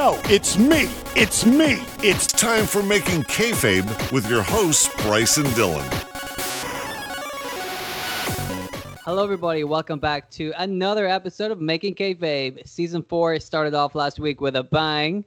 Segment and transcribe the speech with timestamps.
[0.00, 0.88] Yo, it's me.
[1.14, 1.76] It's me.
[1.98, 5.86] It's Time for Making Kayfabe with your hosts, Bryce and Dylan.
[9.04, 9.62] Hello, everybody.
[9.64, 12.66] Welcome back to another episode of Making Kayfabe.
[12.66, 15.22] Season four started off last week with a bang.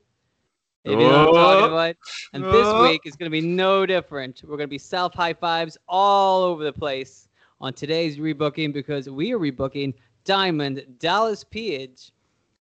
[0.86, 1.32] If you know oh.
[1.32, 1.96] what I'm talking about.
[2.34, 2.82] And this oh.
[2.82, 4.42] week is going to be no different.
[4.42, 7.28] We're going to be self high fives all over the place
[7.62, 9.94] on today's rebooking because we are rebooking
[10.26, 12.12] Diamond Dallas Page,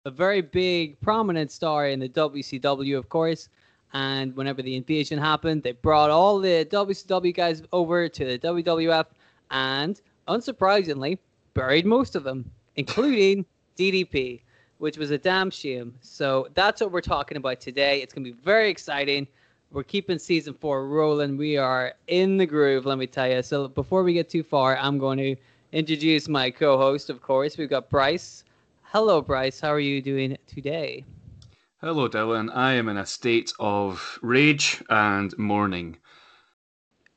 [0.05, 3.49] a very big, prominent star in the WCW, of course.
[3.93, 9.07] And whenever the invasion happened, they brought all the WCW guys over to the WWF
[9.51, 11.19] and, unsurprisingly,
[11.55, 13.45] buried most of them, including
[13.79, 14.41] DDP,
[14.79, 15.95] which was a damn shame.
[16.01, 18.03] So that's what we're talking about today.
[18.03, 19.29] It's going to be very exciting.
[19.71, 21.37] We're keeping season four rolling.
[21.37, 23.43] We are in the groove, let me tell you.
[23.43, 25.37] So before we get too far, I'm going to
[25.73, 27.57] introduce my co host, of course.
[27.57, 28.45] We've got Bryce.
[28.93, 29.59] Hello, Bryce.
[29.59, 31.03] How are you doing today?
[31.81, 32.55] Hello, Dylan.
[32.55, 35.97] I am in a state of rage and mourning.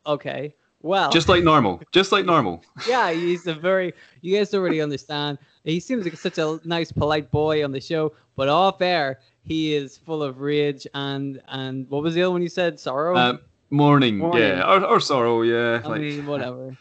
[0.07, 0.55] Okay.
[0.81, 1.81] Well, Just like normal.
[1.91, 2.63] Just like normal.
[2.87, 3.93] yeah, he's a very.
[4.21, 5.37] You guys already understand.
[5.65, 9.75] He seems like such a nice, polite boy on the show, but off air, he
[9.75, 12.79] is full of rage and and what was the other one you said?
[12.79, 13.17] Sorrow.
[13.17, 13.37] Uh,
[13.69, 14.41] mourning, Mourning.
[14.43, 14.63] yeah.
[14.65, 15.81] Or, or sorrow, yeah.
[15.83, 16.77] I like, mean, whatever.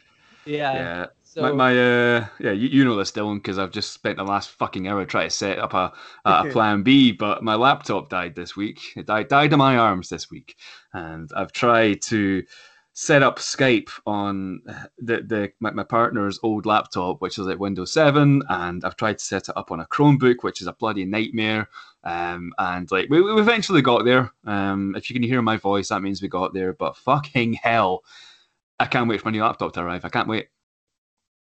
[0.47, 0.72] Yeah.
[0.72, 1.06] yeah.
[1.35, 4.25] So my, my uh yeah you, you know this Dylan because I've just spent the
[4.25, 5.93] last fucking hour trying to set up a,
[6.25, 8.81] a, a plan B but my laptop died this week.
[8.95, 10.55] It died, died in my arms this week.
[10.93, 12.45] And I've tried to
[12.93, 14.61] set up Skype on
[14.99, 19.19] the, the my, my partner's old laptop which is like Windows 7 and I've tried
[19.19, 21.69] to set it up on a Chromebook which is a bloody nightmare.
[22.05, 24.31] Um and like we, we eventually got there.
[24.45, 26.75] Um if you can hear my voice that means we got there.
[26.75, 28.05] But fucking hell
[28.79, 30.05] I can't wait for my new laptop to arrive.
[30.05, 30.47] I can't wait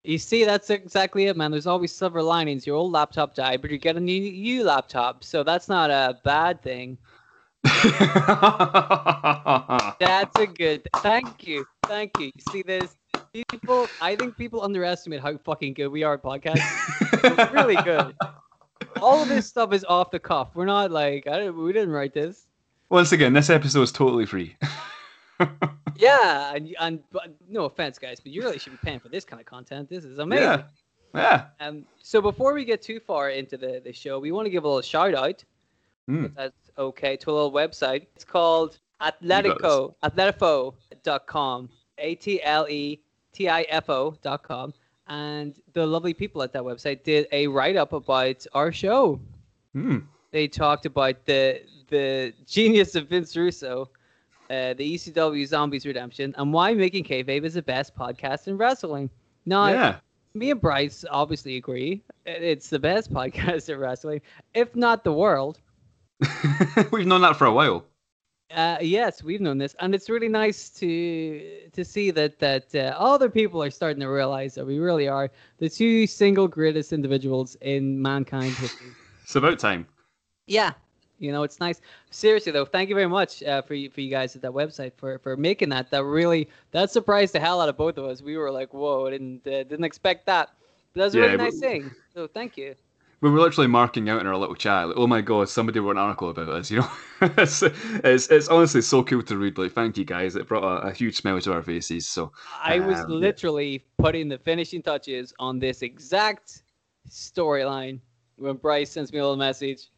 [0.05, 1.51] you see, that's exactly it, man.
[1.51, 2.67] There's always silver linings.
[2.67, 6.19] Your old laptop died, but you get a new, new laptop, so that's not a
[6.25, 6.99] bad thing.
[10.01, 10.89] That's a good.
[10.97, 12.33] Thank you, thank you.
[12.35, 12.97] You see, this
[13.49, 13.87] people.
[14.01, 17.53] I think people underestimate how fucking good we are at podcasts.
[17.53, 18.17] Really good.
[19.01, 20.49] All of this stuff is off the cuff.
[20.55, 22.47] We're not like I didn't, we didn't write this.
[22.91, 24.57] Once again, this episode is totally free.
[25.97, 29.25] Yeah, and, and but no offense, guys, but you really should be paying for this
[29.25, 29.89] kind of content.
[29.89, 30.45] This is amazing.
[30.45, 30.63] yeah,
[31.15, 31.47] yeah.
[31.61, 34.65] Um, so before we get too far into the, the show, we want to give
[34.65, 35.45] a little shout out.
[36.09, 36.27] Mm.
[36.27, 38.07] If that's okay to a little website.
[38.15, 43.01] It's called Atletico, Atletifo.com, A T L E
[43.33, 44.75] T I F O.com.
[45.09, 49.21] And the lovely people at that website did a write up about our show.
[49.77, 50.07] Mm.
[50.31, 53.91] They talked about the the genius of Vince Russo,
[54.53, 59.11] uh, the ECW Zombies Redemption, and why Making Kayfabe is the best podcast in wrestling.
[59.47, 60.01] Now, Yeah.
[60.35, 62.03] me and Bryce obviously agree.
[62.27, 64.21] It's the best podcast in wrestling,
[64.55, 65.61] if not the world.
[66.93, 67.85] We've known that for a while.
[68.55, 72.95] Uh, yes, we've known this, and it's really nice to to see that that uh,
[72.99, 77.57] other people are starting to realize that we really are the two single greatest individuals
[77.63, 78.97] in mankind history.
[79.23, 79.87] It's about time.
[80.47, 80.73] Yeah,
[81.23, 81.81] you know, it's nice.
[82.11, 84.93] Seriously though, thank you very much uh, for you for you guys at that website
[84.97, 85.91] for for making that.
[85.91, 88.23] That really that surprised the hell out of both of us.
[88.23, 90.51] We were like, whoa, didn't uh, didn't expect that.
[90.95, 91.93] But that's a Yeah, really nice thing.
[92.15, 92.75] So thank you.
[93.21, 95.93] We were literally marking out in our little chat, like, oh my god, somebody wrote
[95.93, 96.91] an article about us, you know?
[97.23, 99.57] it's, it's, it's honestly so cool to read.
[99.59, 100.35] Like, thank you guys.
[100.35, 102.09] It brought a, a huge smile to our faces.
[102.09, 103.33] So, I was Um, yeah.
[103.33, 106.63] literally putting the finishing touches on this exact
[107.09, 108.01] storyline
[108.37, 109.91] when Bryce sends me a little message,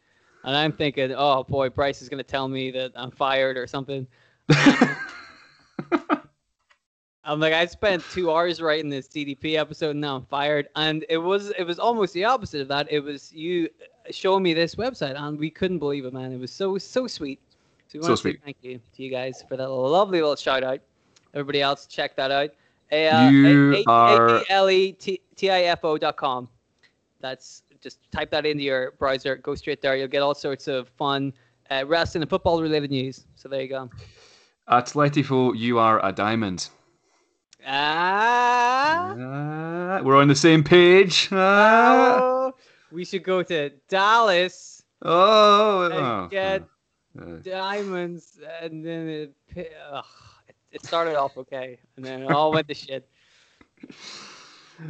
[0.44, 4.06] and I'm thinking, oh boy, Bryce is gonna tell me that I'm fired or something.
[7.27, 10.69] I'm like, I spent two hours writing this DDP episode, and now I'm fired.
[10.77, 12.87] And it was it was almost the opposite of that.
[12.93, 13.71] It was you
[14.10, 16.32] showing me this website, and we couldn't believe it, man.
[16.32, 17.41] It was so so sweet.
[17.88, 18.41] So, we So want to say sweet.
[18.44, 20.81] thank you to you guys for that lovely little shout out.
[21.32, 22.50] Everybody else, check that out.
[22.93, 26.49] A- uh, You A- A- are- A-D-L-E-T-I-F-O dot com.
[27.20, 29.36] That's just type that into your browser.
[29.36, 29.94] Go straight there.
[29.96, 31.32] You'll get all sorts of fun
[31.70, 33.26] uh, wrestling and football related news.
[33.36, 33.90] So there you go.
[34.69, 36.70] Atletifo, you are a diamond.
[37.66, 39.14] Ah.
[39.16, 41.28] Ah, we're on the same page.
[41.31, 42.19] Ah.
[42.20, 42.54] Oh,
[42.90, 46.62] we should go to Dallas Oh, and oh, get
[47.20, 49.34] uh, diamonds, and then it,
[49.92, 50.04] ugh,
[50.48, 53.08] it, it started off okay, and then it all went to shit.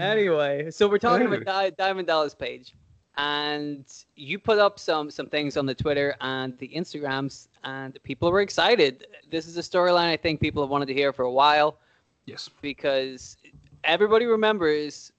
[0.00, 2.74] Anyway, so we're talking about Di- Diamond Dallas Page,
[3.16, 3.84] and
[4.16, 8.40] you put up some some things on the Twitter and the Instagrams, and people were
[8.40, 9.06] excited.
[9.30, 11.78] This is a storyline I think people have wanted to hear for a while
[12.26, 12.48] yes.
[12.60, 13.36] because
[13.84, 15.12] everybody remembers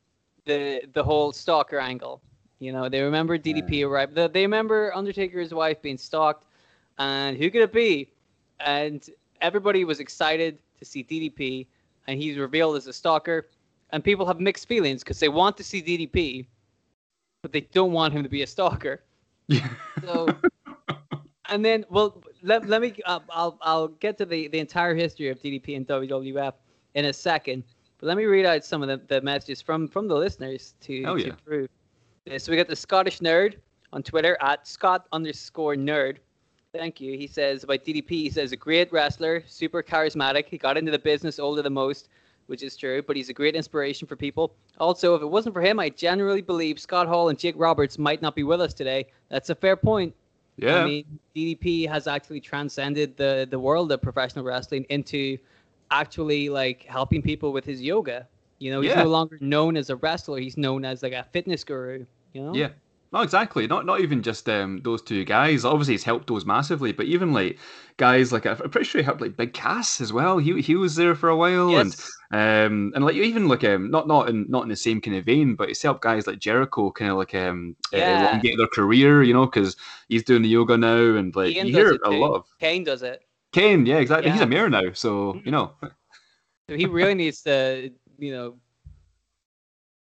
[0.46, 2.22] the the whole stalker angle
[2.60, 4.16] You know, they remember DDP arrived.
[4.16, 6.46] They remember Undertaker's wife being stalked,
[6.98, 8.10] and who could it be?
[8.60, 9.08] And
[9.42, 11.68] everybody was excited to see DDP,
[12.08, 13.48] and he's revealed as a stalker.
[13.92, 16.48] And people have mixed feelings because they want to see DDP,
[17.46, 19.04] but they don't want him to be a stalker.
[19.48, 19.70] Yeah.
[20.04, 20.28] So,
[21.50, 25.30] and then, well, let, let me, uh, I'll, I'll get to the, the entire history
[25.30, 26.54] of DDP and WWF
[26.96, 27.64] in a second.
[28.00, 31.04] But let me read out some of the, the messages from, from the listeners to,
[31.04, 31.34] Hell to yeah.
[31.46, 31.70] prove.
[32.26, 32.46] this.
[32.46, 33.58] So we got the Scottish Nerd
[33.94, 36.18] on Twitter at Scott underscore Nerd.
[36.74, 37.16] Thank you.
[37.16, 40.48] He says about DDP, he says a great wrestler, super charismatic.
[40.48, 42.10] He got into the business older than most,
[42.48, 44.54] which is true, but he's a great inspiration for people.
[44.80, 48.22] Also, if it wasn't for him, I generally believe Scott Hall and Jake Roberts might
[48.22, 49.08] not be with us today.
[49.30, 50.14] That's a fair point.
[50.58, 50.84] Yeah.
[50.84, 55.38] I mean, DDP has actually transcended the the world of professional wrestling into
[55.92, 58.28] actually like helping people with his yoga.
[58.60, 59.04] You know, he's Yeah.
[59.04, 62.06] no longer known as a wrestler; he's known as like a fitness guru.
[62.34, 62.54] You know?
[62.54, 62.70] Yeah.
[63.16, 63.66] No, exactly.
[63.66, 65.64] Not not even just um, those two guys.
[65.64, 67.58] Obviously, he's helped those massively, but even like
[67.96, 70.38] guys like I'm pretty sure he helped like Big Cass as well.
[70.38, 72.12] He he was there for a while, Yes.
[72.32, 75.16] and um and like even like um not not in not in the same kind
[75.16, 78.28] of vein, but he's helped guys like Jericho kind of like um uh, Yeah.
[78.28, 79.78] elongate their career, you know, because
[80.10, 83.02] he's doing the yoga now, and like Ian you hear a lot of Kane does
[83.02, 83.22] it.
[83.54, 83.86] Kane.
[83.86, 84.30] Yeah, exactly.
[84.30, 85.72] He's a mirror now, so you know.
[86.68, 88.58] So he really needs to, you know.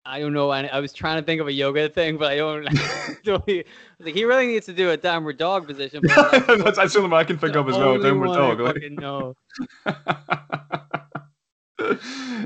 [0.04, 0.50] I don't know.
[0.50, 2.64] I, I was trying to think of a yoga thing, but I don't.
[3.24, 3.66] like,
[4.04, 6.02] he really needs to do a downward dog position.
[6.02, 7.98] but that's that's, that's the I can think of as well.
[7.98, 8.60] Downward one dog.
[8.60, 8.82] I like.
[8.90, 9.34] know.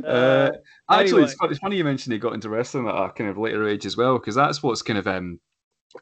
[0.04, 0.50] uh,
[0.90, 1.34] actually, it's, anyway.
[1.40, 3.86] fun, it's funny you mentioned he got into wrestling at a kind of later age
[3.86, 5.40] as well, because that's what's kind of um,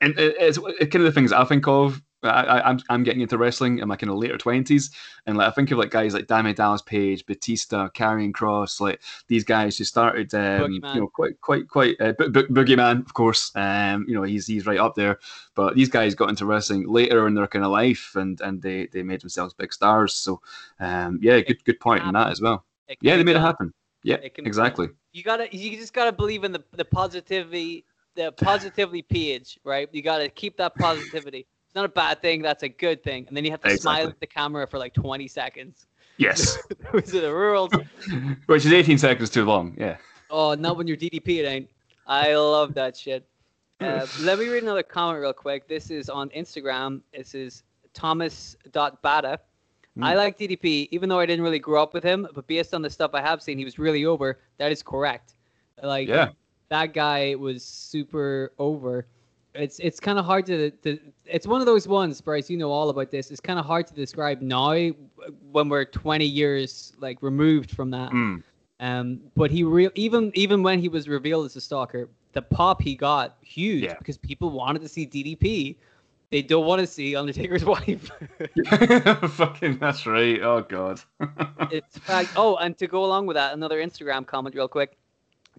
[0.00, 2.02] and it- it's it's kind of the things I think of.
[2.24, 4.90] I, I, I'm I'm getting into wrestling in my kind of later twenties,
[5.26, 9.00] and like I think of like guys like Diamond Dallas Page, Batista, Karrion Kross, like
[9.28, 13.14] these guys who started, um, you know, quite quite quite uh, Bo- Bo- Boogeyman, of
[13.14, 13.52] course.
[13.54, 15.18] Um, you know, he's he's right up there.
[15.54, 18.86] But these guys got into wrestling later in their kind of life, and and they
[18.86, 20.14] they made themselves big stars.
[20.14, 20.40] So,
[20.80, 22.64] um, yeah, good good point in that as well.
[23.00, 23.72] Yeah, they made it happen.
[24.02, 24.88] Yeah, It exactly.
[25.12, 27.84] You gotta, you just gotta believe in the the positivity,
[28.16, 29.88] the positively page, right?
[29.92, 31.46] You gotta keep that positivity.
[31.74, 32.40] It's not a bad thing.
[32.40, 33.24] That's a good thing.
[33.26, 35.86] And then you have to smile at the camera for like 20 seconds.
[36.18, 36.56] Yes,
[36.92, 37.72] Those are the rules.
[38.46, 39.74] which is 18 seconds too long.
[39.76, 39.96] Yeah.
[40.30, 41.68] Oh, not when you're DDP, it ain't.
[42.06, 43.26] I love that shit.
[43.80, 45.66] Uh, let me read another comment real quick.
[45.66, 47.00] This is on Instagram.
[47.12, 49.40] This is Thomas.bata.
[50.00, 50.16] I Mm.
[50.16, 52.90] like DDP, even though I didn't really grow up with him, but based on the
[52.90, 54.38] stuff I have seen, he was really over.
[54.58, 55.34] That is correct.
[55.82, 56.28] Like, Yeah.
[56.68, 59.06] that guy was super over.
[59.54, 62.50] It's it's kind of hard to, to it's one of those ones, Bryce.
[62.50, 63.30] You know all about this.
[63.30, 64.90] It's kind of hard to describe now
[65.52, 68.10] when we're 20 years like removed from that.
[68.10, 68.42] Mm.
[68.80, 72.82] Um, but he real even even when he was revealed as a stalker, the pop
[72.82, 73.94] he got huge Yeah.
[73.98, 75.76] because people wanted to see DDP.
[76.30, 78.10] They don't want to see Undertaker's wife.
[79.36, 80.40] Fucking, that's right.
[80.42, 81.00] Oh god.
[81.70, 82.30] it's fact.
[82.34, 84.96] Oh, and to go along with that, another Instagram comment, real quick.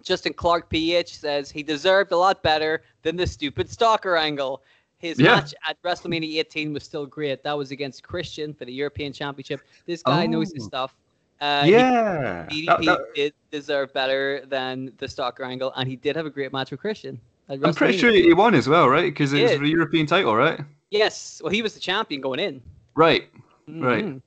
[0.02, 4.62] Justin Clark PH says he deserved a lot better than the stupid stalker angle.
[4.98, 5.36] His Yeah.
[5.36, 7.42] match at WrestleMania 18 was still great.
[7.42, 9.60] That was against Christian for the European Championship.
[9.86, 10.68] This guy knows his Oh.
[10.68, 10.94] stuff.
[11.40, 12.46] Uh, he- yeah.
[12.48, 16.30] DDP That- that- did deserve better than the stalker angle, and he did have a
[16.30, 17.20] great match with Christian.
[17.48, 19.04] at I'm pretty sure he won as well, right?
[19.04, 20.58] Because it was the European title, right?
[20.90, 22.60] Yes, well, he was the champion going in.
[22.96, 23.28] Right.
[23.68, 24.04] Right.
[24.04, 24.22] Mhm.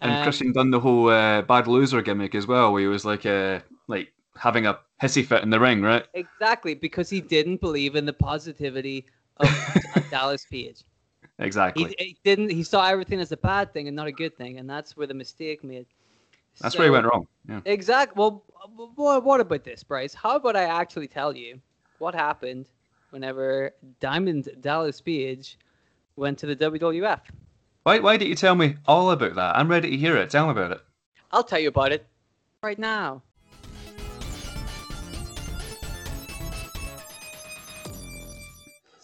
[0.00, 3.04] And Um, Christian done the whole uh, bad loser gimmick as well, where he was
[3.04, 6.06] like uh, like having a hissy fit in the ring, right?
[6.14, 9.06] Exactly, because he didn't believe in the positivity
[9.36, 9.48] of
[10.10, 10.82] Dallas Page.
[11.38, 11.94] Exactly.
[11.98, 12.50] He, he didn't.
[12.50, 15.06] He saw everything as a bad thing and not a good thing, and that's where
[15.06, 15.86] the mistake made.
[16.60, 17.26] That's where he went wrong.
[17.48, 17.60] Yeah.
[17.64, 18.16] Exact.
[18.16, 18.44] Well,
[18.94, 20.14] what, what about this, Bryce?
[20.14, 21.60] How about I actually tell you
[21.98, 22.66] what happened
[23.10, 25.58] whenever Diamond Dallas Page
[26.16, 27.20] went to the WWF?
[27.82, 29.56] Why why didn't you tell me all about that?
[29.56, 30.30] I'm ready to hear it.
[30.30, 30.80] Tell me about it.
[31.32, 32.06] I'll tell you about it
[32.62, 33.22] right now.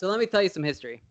[0.00, 1.02] So let me tell you some history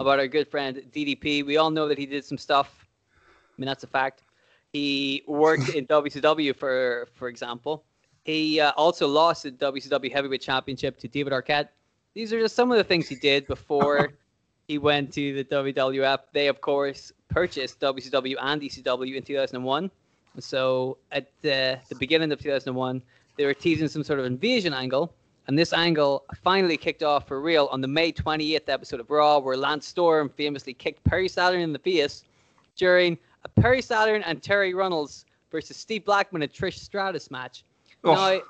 [0.00, 1.46] about our good friend DDP.
[1.46, 2.88] We all know that he did some stuff.
[3.20, 4.24] I mean, that's a fact.
[4.72, 7.84] He worked in WCW, for for example.
[8.24, 11.68] He uh, also lost the WCW Heavyweight Championship to David Arquette.
[12.14, 14.14] These are just some of the things he did before
[14.66, 16.18] he went to the WWF.
[16.32, 19.88] They, of course, purchased WCW and ECW in 2001.
[20.40, 23.00] So at the, the beginning of 2001,
[23.36, 25.14] they were teasing some sort of invasion angle.
[25.48, 29.38] And this angle finally kicked off for real on the May 28th episode of Raw,
[29.38, 32.24] where Lance Storm famously kicked Perry Saturn in the face
[32.74, 37.64] during a Perry Saturn and Terri Runnels versus Steve Blackman and Trish Stratus match.
[38.02, 38.14] Oh.
[38.14, 38.40] Now,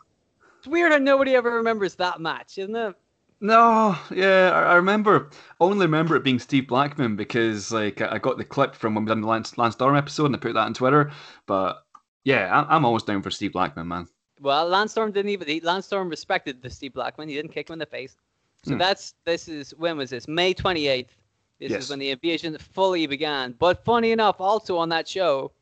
[0.59, 2.95] it's weird how nobody ever remembers that match, isn't it?
[3.41, 5.31] No, yeah, I, I remember.
[5.61, 9.09] Only remember it being Steve Blackman because like I got the clip from when we
[9.09, 11.13] done the Lance, Lance Storm episode and I put that on Twitter.
[11.45, 11.85] But
[12.25, 14.09] yeah, I, I'm always down for Steve Blackman, man.
[14.41, 15.49] Well, Lance Storm didn't even.
[15.49, 17.29] He, Lance Storm respected the Steve Blackman.
[17.29, 18.17] He didn't kick him in the face.
[18.65, 18.79] So Hmm.
[18.79, 20.29] that's this is when was this?
[20.29, 21.17] May twenty eighth.
[21.59, 21.85] This Yes.
[21.85, 23.53] is when the invasion fully began.
[23.59, 25.53] But funny enough, also on that show,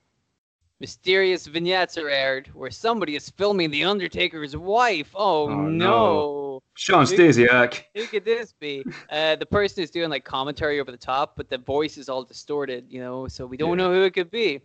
[0.81, 5.11] mysterious vignettes are aired where somebody is filming the Undertaker's wife.
[5.15, 6.63] Oh, Oh, no.
[6.75, 7.85] Shawn Who- Stasiak.
[7.95, 8.85] Who could this be?
[9.09, 12.25] Uh, the person is doing like commentary over the top, but the voice is all
[12.25, 13.85] distorted, you know, so we don't Yeah.
[13.87, 14.61] know who it could be.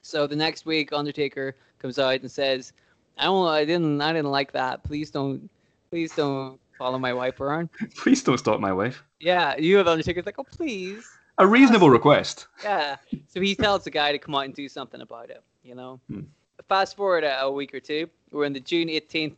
[0.00, 2.72] So the next week, Undertaker comes out and says,
[3.16, 4.82] "I don't, I didn't, I didn't like that.
[4.84, 5.50] Please don't,
[5.90, 9.02] please don't follow my wife around." Please don't stop my wife.
[9.20, 11.06] Yeah, you have Undertaker's like, "Oh, please."
[11.38, 12.46] A reasonable request.
[12.64, 12.96] Yeah.
[13.28, 16.00] So he tells the guy to come out and do something about it, you know.
[16.08, 16.22] Hmm.
[16.66, 19.36] Fast forward a, a week or two, we're in the June 18th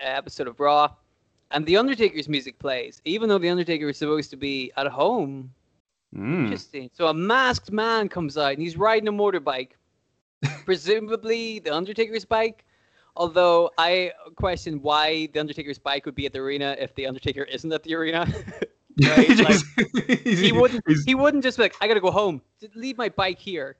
[0.00, 0.94] episode of Raw,
[1.50, 5.52] and the Undertaker's music plays, even though the Undertaker is supposed to be at home.
[6.14, 6.44] Mm.
[6.44, 6.90] Interesting.
[6.92, 9.70] So a masked man comes out and he's riding a motorbike,
[10.64, 12.64] presumably the Undertaker's bike.
[13.16, 17.42] Although I question why the Undertaker's bike would be at the arena if the Undertaker
[17.42, 18.26] isn't at the arena.
[19.02, 19.64] Right, just-
[20.26, 20.84] he wouldn't.
[21.06, 22.42] He wouldn't just be like, "I gotta go home.
[22.74, 23.76] Leave my bike here."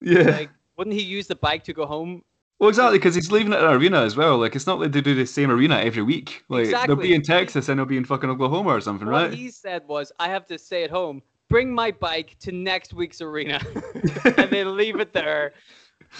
[0.00, 0.22] yeah.
[0.22, 2.24] Like, wouldn't he use the bike to go home?
[2.58, 4.38] Well, exactly, because he's leaving it at an arena as well.
[4.38, 6.44] Like, it's not like they do the same arena every week.
[6.48, 9.30] Like, they'll be in Texas and they'll be in fucking Oklahoma or something, What right?
[9.30, 11.22] What he said was, "I have to stay at home.
[11.48, 13.60] Bring my bike to next week's arena,
[14.24, 15.52] and then leave it there,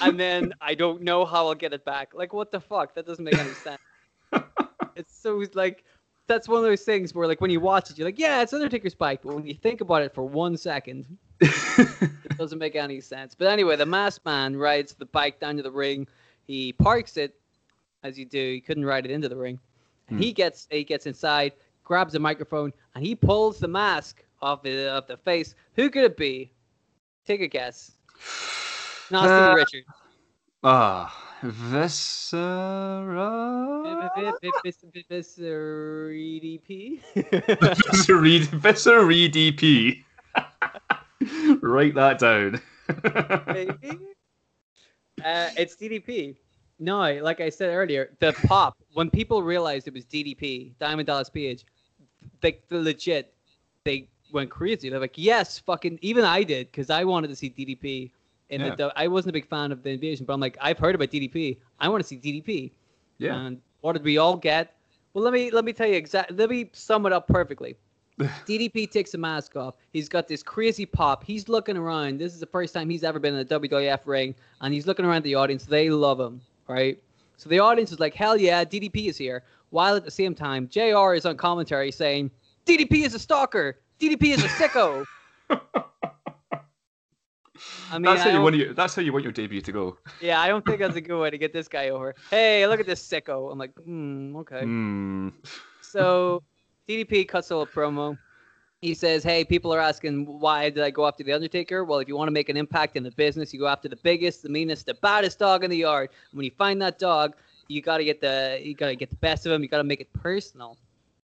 [0.01, 2.15] and then I don't know how I'll get it back.
[2.15, 2.95] Like, what the fuck?
[2.95, 3.81] That doesn't make any sense.
[4.97, 5.85] it's so like."
[6.27, 8.55] That's one of those things where, like, when you watch it, you're like, "Yeah, it's
[8.55, 13.03] Undertaker's bike," but when you think about it for one second, it doesn't make any
[13.03, 13.35] sense.
[13.35, 16.07] But anyway, the masked man rides the bike down to the ring.
[16.47, 17.35] He parks it,
[18.03, 18.39] as you do.
[18.39, 19.59] He couldn't ride it into the ring.
[20.09, 24.63] And he gets he gets inside, grabs a microphone, and he pulls the mask off
[24.63, 25.55] the of the face.
[25.77, 26.53] Who could it be?
[27.27, 27.93] Take a guess.
[29.11, 29.87] Not Stevie Uh, Richards.
[30.63, 32.41] Ah, Viscera.
[36.11, 37.01] EDP.
[37.15, 40.05] Viscerid, Viscerid
[41.63, 42.61] Write that down.
[43.55, 43.99] Maybe.
[45.25, 46.37] Uh, it's DDP.
[46.79, 51.31] No, like I said earlier, the pop when people realized it was DDP, Diamond Dallas
[51.31, 51.65] Page,
[52.41, 53.33] they, the legit,
[53.85, 54.89] they went crazy.
[54.89, 55.99] They're like, yes, fucking.
[56.03, 58.11] Even I did because I wanted to see DDP.
[58.51, 58.75] In Yeah.
[58.75, 61.09] the, I wasn't a big fan of the invasion, but I'm like, I've heard about
[61.11, 61.59] DDP.
[61.81, 62.73] I want to see DDP.
[63.19, 63.35] yeah.
[63.37, 64.75] And what did we all get?
[65.13, 66.37] Well, let me let me tell you exactly.
[66.37, 67.77] Let me sum it up perfectly.
[68.21, 69.75] DDP takes the mask off.
[69.93, 71.25] He's got this crazy pop.
[71.25, 72.19] He's looking around.
[72.19, 75.05] This is the first time he's ever been in a WWF ring, and he's looking
[75.05, 75.65] around the audience.
[75.65, 77.01] They love him, right?
[77.37, 80.69] So the audience is like, "Hell yeah, DDP is here!" While at the same time,
[80.69, 82.31] JR is on commentary saying,
[82.67, 83.79] "DDP is a stalker.
[84.01, 85.05] DDP is a sicko."
[87.91, 89.97] I mean, that's how you want your, That's how you want your debut to go.
[90.21, 92.15] yeah, I don't think that's a good way to get this guy over.
[92.31, 93.51] Hey, look at this sicko.
[93.53, 94.63] I'm like, hmm, okay.
[94.63, 95.29] Hmm.
[95.81, 96.43] So
[96.89, 98.19] DDP cuts a little promo.
[98.83, 101.85] He says, "Hey, people are asking why did I go after the Undertaker?
[101.85, 103.97] Well, if you want to make an impact in the business, you go after the
[103.97, 106.11] biggest, the meanest, the baddest dog in the yard.
[106.33, 107.35] And when you find that dog,
[107.69, 109.63] you gotta get the you gotta get the best of him.
[109.63, 110.77] You gotta make it personal,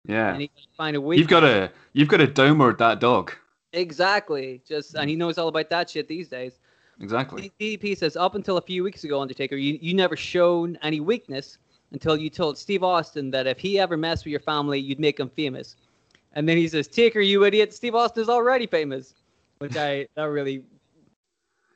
[0.06, 0.34] Yeah.
[0.34, 1.16] and you gotta find a way.
[1.16, 3.32] You've got to you've got to downward that dog.
[3.74, 5.20] Exactly just, and he mm-hmm.
[5.20, 6.60] knows all about that shit these days.
[7.00, 7.52] Exactly.
[7.60, 11.58] DDP says, up until a few weeks ago, Undertaker, you, you never shown any weakness
[11.92, 15.20] until you told Steve Austin that if he ever messed with your family, you'd make
[15.20, 15.76] him famous.
[16.34, 19.14] And then he says, Taker, you idiot, Steve Austin is already famous.
[19.60, 20.64] Which I, that really,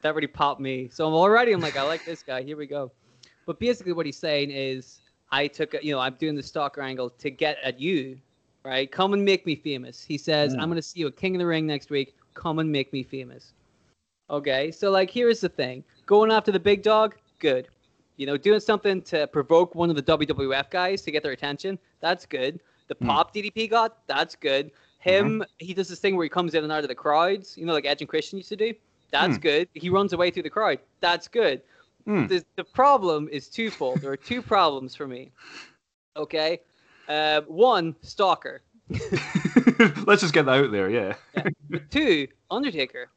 [0.02, 0.90] that really popped me.
[0.92, 2.44] So I'm already, I'm like, I like this guy.
[2.44, 2.92] Here we go.
[3.46, 5.00] But basically what he's saying is,
[5.32, 8.20] I took, a, you know, I'm doing the stalker angle to get at you,
[8.64, 8.92] right?
[8.92, 10.04] Come and make me famous.
[10.04, 10.66] He says, I'm hmm.
[10.66, 12.16] going to see you at King of the Ring next week.
[12.34, 13.54] Come and make me famous.
[14.30, 17.68] Okay, so like here's the thing: going after the big dog, good.
[18.16, 21.78] You know, doing something to provoke one of the WWF guys to get their attention,
[22.00, 22.60] that's good.
[22.88, 23.08] The hmm.
[23.08, 24.72] pop DDP got, that's good.
[25.00, 25.44] Him, mm-hmm.
[25.58, 27.74] he does this thing where he comes in and out of the crowds, you know,
[27.74, 28.74] like Edge and Christian used to do.
[29.10, 29.42] That's hmm.
[29.42, 29.70] good.
[29.74, 30.80] He runs away through the crowd.
[31.00, 31.62] That's good.
[32.06, 32.28] Hmm.
[32.28, 34.02] The, the problem is twofold.
[34.02, 35.32] There are two problems for me.
[36.16, 36.60] Okay,
[37.12, 38.62] uh, one, stalker.
[40.06, 40.90] Let's just get that out there.
[40.90, 41.14] Yeah.
[41.90, 43.10] Two, Undertaker.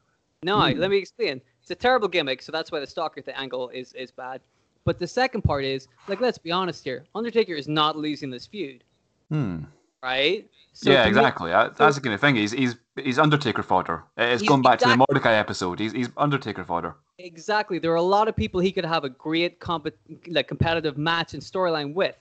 [0.42, 1.40] No, let me explain.
[1.62, 4.40] It's a terrible gimmick, so that's why the stalker the angle is is bad.
[4.84, 7.04] But the second part is, like, let's be honest here.
[7.14, 8.84] Undertaker is not losing this feud,
[9.30, 9.62] Hmm.
[10.02, 10.46] right?
[10.74, 11.50] So yeah, exactly.
[11.50, 12.34] That's the kind of thing.
[12.36, 14.04] He's he's he's Undertaker fodder.
[14.18, 15.78] It's going back to the Mordecai episode.
[15.80, 16.96] He's he's Undertaker fodder.
[17.18, 17.78] Exactly.
[17.78, 19.88] There are a lot of people he could have a great comp-
[20.28, 22.16] like competitive match and storyline with.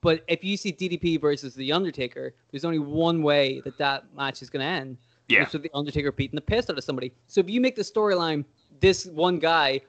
[0.00, 4.42] But if you see DDP versus The Undertaker, there's only one way that that match
[4.42, 4.96] is going to end.
[5.28, 5.40] Yeah.
[5.40, 7.12] Which is The Undertaker beating the piss out of somebody.
[7.26, 8.44] So if you make the storyline,
[8.80, 9.80] this one guy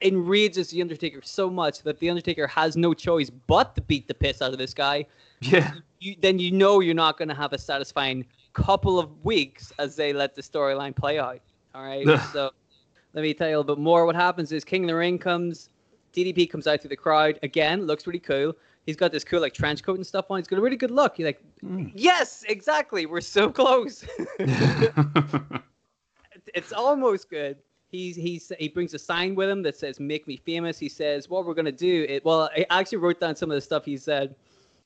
[0.00, 4.14] enrages The Undertaker so much that The Undertaker has no choice but to beat the
[4.14, 5.06] piss out of this guy,
[5.40, 5.72] Yeah.
[6.00, 9.96] you, then you know you're not going to have a satisfying couple of weeks as
[9.96, 11.40] they let the storyline play out.
[11.74, 12.06] All right.
[12.32, 12.50] so
[13.14, 14.06] let me tell you a little bit more.
[14.06, 15.68] What happens is King of the Ring comes,
[16.14, 17.38] DDP comes out through the crowd.
[17.42, 18.54] Again, looks really cool.
[18.86, 20.38] He's got this cool like trench coat and stuff on.
[20.38, 21.18] He's got a really good look.
[21.18, 21.92] You're like, mm.
[21.94, 23.06] yes, exactly.
[23.06, 24.04] We're so close.
[26.54, 27.58] it's almost good.
[27.88, 31.28] He's he's he brings a sign with him that says "Make me famous." He says,
[31.28, 33.98] "What we're gonna do." It, well, I actually wrote down some of the stuff he
[33.98, 34.34] said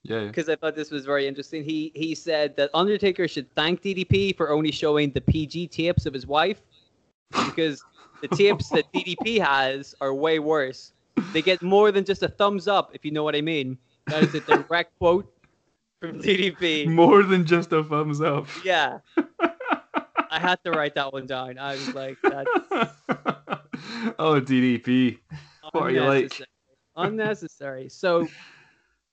[0.02, 0.20] yeah.
[0.20, 0.26] yeah.
[0.26, 1.64] because I thought this was very interesting.
[1.64, 6.12] He he said that Undertaker should thank DDP for only showing the PG tapes of
[6.12, 6.60] his wife
[7.30, 7.82] because
[8.22, 10.92] the tapes that DDP has are way worse.
[11.32, 13.78] They get more than just a thumbs up, if you know what I mean.
[14.08, 15.32] That is a direct quote
[16.00, 16.86] from DDP.
[16.88, 18.46] More than just a thumbs up.
[18.64, 18.98] Yeah.
[20.30, 21.58] I had to write that one down.
[21.58, 22.50] I was like, that's
[24.18, 25.18] oh, DDP.
[25.72, 26.32] What are you like?
[26.96, 27.88] unnecessary.
[27.88, 28.28] So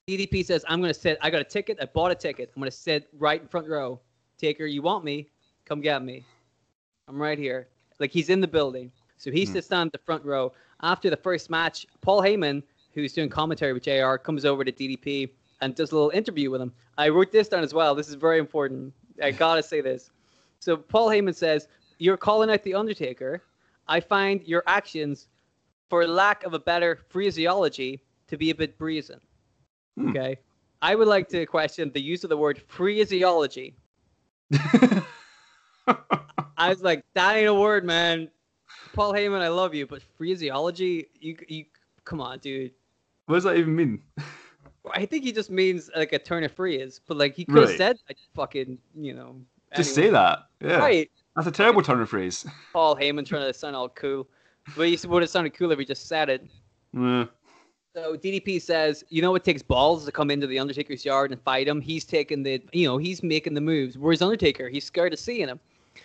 [0.08, 1.18] DDP says, I'm going to sit.
[1.22, 1.78] I got a ticket.
[1.82, 2.52] I bought a ticket.
[2.56, 4.00] I'm going to sit right in front row.
[4.38, 5.28] Taker, you want me?
[5.66, 6.26] Come get me.
[7.08, 7.68] I'm right here.
[8.00, 8.92] Like he's in the building.
[9.18, 9.54] So he Hmm.
[9.54, 10.52] sits down at the front row.
[10.82, 12.62] After the first match, Paul Heyman,
[12.94, 15.30] who's doing commentary with JR, comes over to DDP
[15.62, 16.72] and does a little interview with him.
[16.98, 17.96] I wrote this down as well.
[17.96, 18.94] This is very important.
[19.22, 20.12] I gotta say this.
[20.60, 23.44] So Paul Heyman says, You're calling out The Undertaker.
[23.88, 25.28] I find your actions,
[25.90, 29.20] for lack of a better phraseology, to be a bit brazen.
[29.98, 30.10] Hmm.
[30.10, 30.38] Okay.
[30.82, 33.76] I would like to question the use of the word phraseology.
[36.58, 38.30] I was like, that ain't a word, man.
[38.94, 41.66] Paul Heyman, I love you, but phraseology, you you
[42.06, 42.72] come on, dude.
[43.26, 44.02] What does that even mean?
[44.94, 47.70] I think he just means like a turn of phrase, but like he could have
[47.70, 47.78] Right.
[47.78, 49.36] said like, fucking, you know.
[49.76, 50.08] Just anyway.
[50.08, 50.40] say that.
[50.62, 50.78] Yeah.
[50.78, 51.12] Right.
[51.36, 52.46] That's a terrible turn of phrase.
[52.74, 54.28] Paul Heyman trying to sound all cool.
[54.78, 56.46] But he would have sounded cool if he just said it.
[56.94, 57.26] Yeah.
[57.96, 61.42] So DDP says, you know, it takes balls to come into the Undertaker's yard and
[61.42, 61.80] fight him.
[61.80, 63.98] He's taking the, you know, he's making the moves.
[63.98, 65.60] Whereas Undertaker, he's scared of seeing him.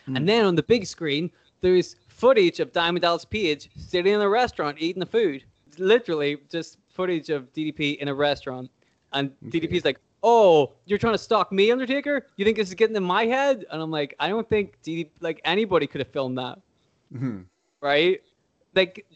[0.07, 0.16] Hmm.
[0.16, 4.29] And then on the big screen, there's footage of Diamond Dallas Page sitting in a
[4.29, 5.45] restaurant eating the food.
[5.79, 8.69] Literally just footage of DDP in a restaurant.
[9.13, 12.27] And DDP's like, oh, you're trying to stalk me, Undertaker?
[12.37, 13.65] You think this is getting in my head?
[13.71, 16.59] And I'm like, I don't think DDP, like anybody could have filmed that
[17.15, 17.45] Mhm.
[17.81, 18.21] right?
[18.75, 19.07] Like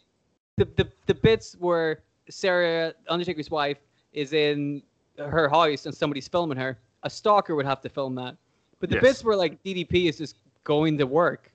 [0.56, 3.78] the the the bits where Sarah Undertaker's wife
[4.12, 4.82] is in
[5.18, 8.36] her house and somebody's filming her, a stalker would have to film that.
[8.78, 9.02] But the Yes.
[9.02, 11.50] bits where like DDP is just going to work,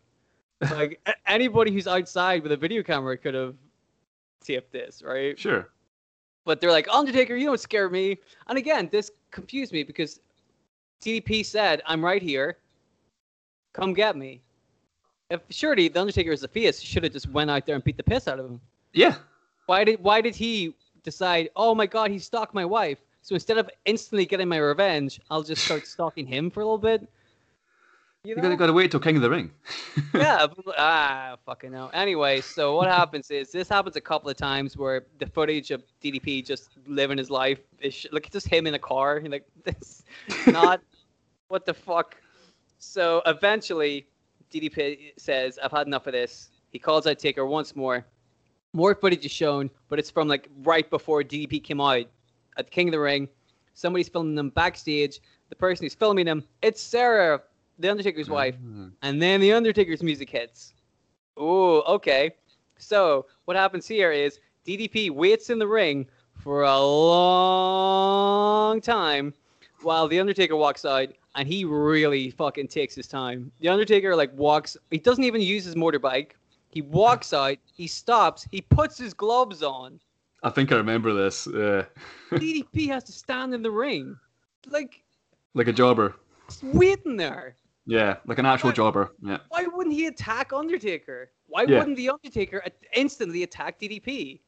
[0.72, 3.56] like anybody who's outside with a video camera could have
[4.44, 5.40] taped this, right?
[5.40, 5.70] Sure.
[6.48, 8.18] But they're like, Undertaker, you don't scare me.
[8.48, 10.22] And again, this confused me because
[11.02, 12.60] DDP said, I'm right here.
[13.74, 14.40] Come get me.
[15.30, 17.98] If surely the Undertaker is a face, should have just went out there and beat
[17.98, 18.62] the piss out of him.
[18.94, 19.16] Yeah.
[19.66, 23.00] Why did why did he decide, oh my god, he stalked my wife?
[23.24, 26.78] So instead of instantly getting my revenge, I'll just start stalking him for a little
[26.78, 27.10] bit.
[28.28, 28.42] You know?
[28.42, 29.52] gotta, gotta wait till King of the Ring.
[30.14, 31.90] yeah, but- ah, fucking hell.
[31.94, 35.82] Anyway, so what happens is this happens a couple of times where the footage of
[36.04, 39.20] DDP just living his life is sh- like just him in a car.
[39.20, 40.04] You're like this,
[40.48, 40.82] not
[41.48, 42.18] what the fuck.
[42.80, 44.06] So eventually,
[44.52, 48.06] DDP says, "I've had enough of this." He calls out Taker once more.
[48.74, 52.06] More footage is shown, but it's from like right before DDP came out
[52.58, 53.30] at the King of the Ring.
[53.74, 55.22] Somebody's filming them backstage.
[55.50, 57.42] The person who's filming them, it's Sarah,
[57.80, 58.56] the Undertaker's wife.
[59.02, 60.74] And then the Undertaker's music hits.
[61.40, 62.32] Ooh, okay.
[62.78, 66.80] So what happens here is DDP waits in the ring for a
[67.88, 69.34] long time
[69.82, 73.52] while the Undertaker walks out, and he really fucking takes his time.
[73.60, 74.76] The Undertaker like walks.
[74.92, 76.32] He doesn't even use his motorbike.
[76.70, 77.58] He walks out.
[77.74, 78.48] He stops.
[78.52, 80.00] He puts his gloves on.
[80.44, 81.48] I think I remember this.
[81.48, 81.86] Uh,
[82.32, 84.16] DDP has to stand in the ring,
[84.68, 85.02] like
[85.54, 86.16] like a jobber.
[86.48, 87.56] just waiting there.
[87.88, 88.76] Yeah, like an actual What?
[88.76, 89.14] jobber.
[89.22, 89.38] Yeah.
[89.48, 91.32] Why wouldn't he attack Undertaker?
[91.48, 91.80] Why Yeah.
[91.80, 92.62] wouldn't the Undertaker
[92.94, 94.42] instantly attack DDP?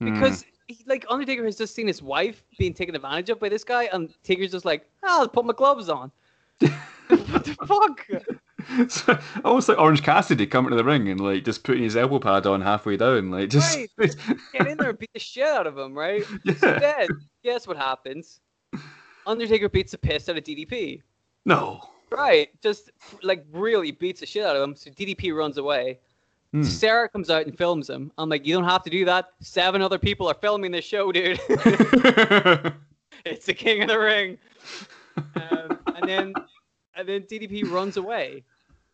[0.00, 0.12] Hmm.
[0.14, 3.64] Because he, like Undertaker has just seen his wife being taken advantage of by this
[3.64, 6.12] guy, and Taker's just like, oh, I'll put my gloves on.
[6.60, 8.06] what the fuck?
[8.68, 9.04] It's
[9.44, 12.46] almost like Orange Cassidy coming to the ring and like just putting his elbow pad
[12.46, 15.94] on halfway down, like just Get in there and beat the shit out of him,
[15.94, 16.24] right?
[16.58, 17.06] So then,
[17.44, 18.40] guess what happens?
[19.24, 21.00] Undertaker beats the piss out of DDP.
[21.44, 21.80] No.
[22.16, 22.90] Right, just
[23.22, 24.74] like really beats the shit out of him.
[24.74, 25.98] So DDP runs away.
[26.52, 26.62] Hmm.
[26.62, 28.10] Sarah comes out and films him.
[28.16, 29.32] I'm like, you don't have to do that.
[29.40, 31.38] Seven other people are filming this show, dude.
[33.24, 34.38] it's the King of the Ring.
[35.34, 36.34] Um, and then
[36.94, 38.44] and then DDP runs away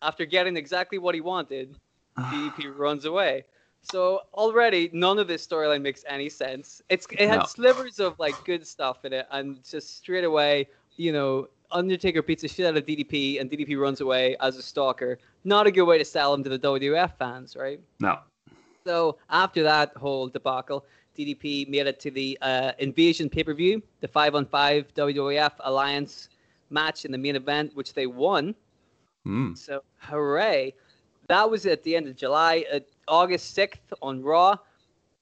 [0.03, 1.77] after getting exactly what he wanted.
[2.19, 3.45] DDP runs away.
[3.91, 6.83] So already none of this storyline makes any sense.
[6.89, 7.45] It's it had No.
[7.47, 12.43] slivers of like good stuff in it, and just straight away, you know, Undertaker beats
[12.43, 15.19] the shit out of DDP, and DDP runs away as a stalker.
[15.45, 17.81] Not a good way to sell him to the WWF fans, right?
[18.01, 18.19] No.
[18.85, 20.85] So after that whole debacle,
[21.17, 25.53] DDP made it to the uh, Invasion pay per view, the five on five WWF
[25.61, 26.29] Alliance
[26.71, 28.55] match in the main event, which they won.
[29.27, 29.57] Mm.
[29.57, 30.75] So hooray!
[31.29, 32.65] That was at the end of July.
[32.73, 34.57] Uh, August sixth on Raw,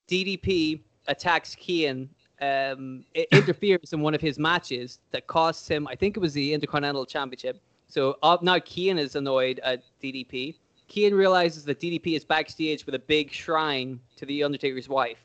[0.08, 2.08] DDP attacks Kian.
[2.40, 6.33] Um, it interferes in one of his matches that costs him, I think it was
[6.33, 7.61] the Intercontinental Championship.
[7.88, 10.55] So uh, now Kian is annoyed at DDP.
[10.88, 15.18] Kian realizes that DDP is backstage with a big shrine to the Undertaker's wife.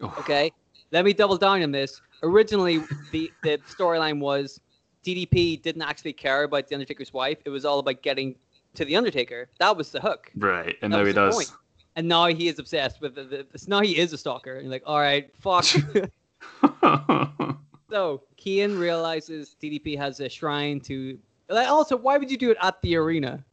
[0.00, 0.14] Oh.
[0.18, 0.52] Okay,
[0.92, 2.00] let me double down on this.
[2.22, 2.78] Originally,
[3.12, 4.60] the the storyline was
[5.04, 7.38] DDP didn't actually care about the Undertaker's wife.
[7.44, 8.36] It was all about getting
[8.74, 9.48] to the Undertaker.
[9.58, 10.30] That was the hook.
[10.36, 11.34] Right, and That now he does.
[11.34, 11.52] point.
[11.96, 14.54] And now he is obsessed with the, the, the now he is a stalker.
[14.54, 15.64] And you're like, all right, fuck.
[17.90, 21.18] so Kian realizes DDP has a shrine to.
[21.48, 23.44] Like, also, why would you do it at the arena?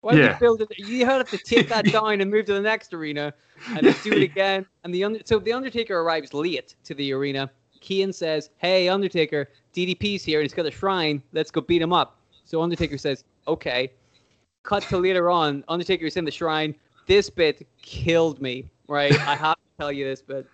[0.00, 0.32] Why would Yeah.
[0.34, 0.68] you build it?
[0.78, 3.32] You have to take that down and move to the next arena,
[3.68, 4.66] and do it again.
[4.82, 7.50] And the under, so the Undertaker arrives late to the arena.
[7.80, 11.22] Kian says, "Hey, Undertaker, DDP's here and he's got a shrine.
[11.32, 13.92] Let's go beat him up." So Undertaker says, "Okay."
[14.62, 15.62] Cut to later on.
[15.68, 16.74] Undertaker's in the shrine.
[17.06, 18.64] This bit killed me.
[18.88, 20.46] Right, I have to tell you this bit.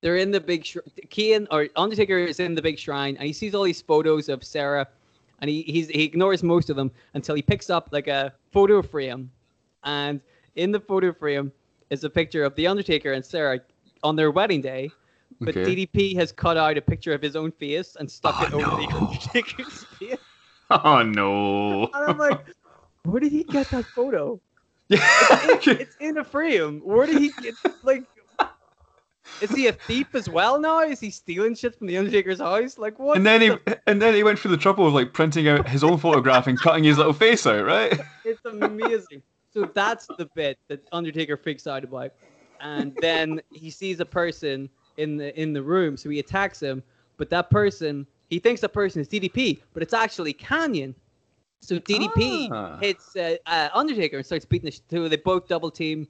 [0.00, 0.84] They're in the big shrine.
[1.08, 4.42] Kian or Undertaker is in the big shrine, and he sees all these photos of
[4.44, 4.88] Sarah,
[5.40, 8.80] and he he's, he ignores most of them until he picks up like a photo
[8.82, 9.30] frame,
[9.84, 10.20] and
[10.56, 11.52] in the photo frame
[11.90, 13.60] is a picture of the Undertaker and Sarah
[14.02, 14.90] on their wedding day.
[15.40, 15.74] But Okay.
[15.86, 18.76] DDP has cut out a picture of his own face and stuck Oh, it over
[18.76, 18.96] the no.
[18.98, 20.18] Undertaker's face.
[20.70, 21.84] oh no.
[21.94, 22.40] And I'm like,
[23.04, 24.40] where did he get that photo?
[24.88, 24.98] Yeah.
[25.78, 26.80] It's in a frame.
[26.80, 28.04] Where did he get like?
[29.40, 30.80] Is he a thief as well now?
[30.80, 32.76] Is he stealing shit from the Undertaker's house?
[32.78, 33.16] Like what?
[33.16, 35.66] and then he the- and then he went through the trouble of like printing out
[35.68, 37.98] his own photograph and cutting his little face out, right?
[38.24, 39.22] It's amazing.
[39.52, 42.12] so that's the bit that Undertaker freaks out about,
[42.60, 46.82] and then he sees a person in the in the room, so he attacks him.
[47.16, 50.94] But that person, he thinks that person is DDP, but it's actually Kanyon.
[51.62, 52.78] So DDP Ah.
[52.80, 56.06] hits uh, uh, Undertaker and starts beating the sh- so they both double team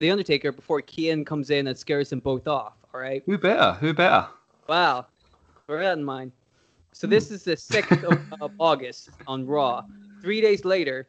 [0.00, 2.74] the Undertaker before Kian comes in and scares them both off.
[2.94, 3.22] All right.
[3.26, 3.72] Who better?
[3.80, 4.26] Who better?
[4.68, 5.06] Wow.
[5.66, 6.32] That in mind.
[6.92, 9.84] So this is the 6th of, of August on Raw.
[10.22, 11.06] Three days later,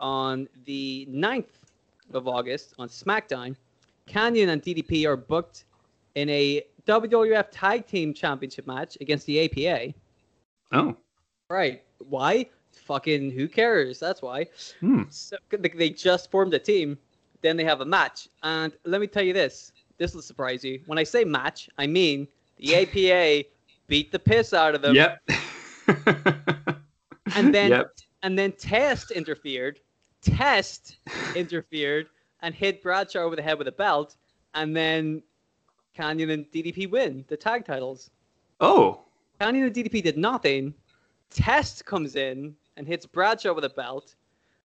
[0.00, 1.46] on the 9th
[2.12, 3.54] of August on SmackDown,
[4.08, 5.64] Kanyon and DDP are booked
[6.16, 9.94] in a WWF Tag Team Championship match against the APA.
[10.72, 10.96] Oh.
[11.48, 11.82] Right.
[11.98, 12.46] Why?
[12.72, 14.00] Fucking who cares?
[14.00, 14.46] That's why.
[14.80, 15.02] Hmm.
[15.10, 16.98] So they just formed a team,
[17.42, 18.28] then they have a match.
[18.42, 20.80] And let me tell you this: this will surprise you.
[20.86, 22.26] When I say match, I mean
[22.56, 23.48] the APA
[23.86, 25.20] beat the piss out of them, Yep.
[27.36, 27.94] and then Yep.
[28.22, 29.80] and then Test interfered.
[30.22, 30.98] Test
[31.34, 32.06] interfered
[32.42, 34.16] and hit Bradshaw over the head with a belt,
[34.54, 35.22] and then
[35.96, 38.10] Kanyon and DDP win the tag titles.
[38.60, 39.00] Oh.
[39.40, 40.74] Kanyon and DDP did nothing.
[41.30, 44.14] Test comes in and hits Bradshaw with a belt,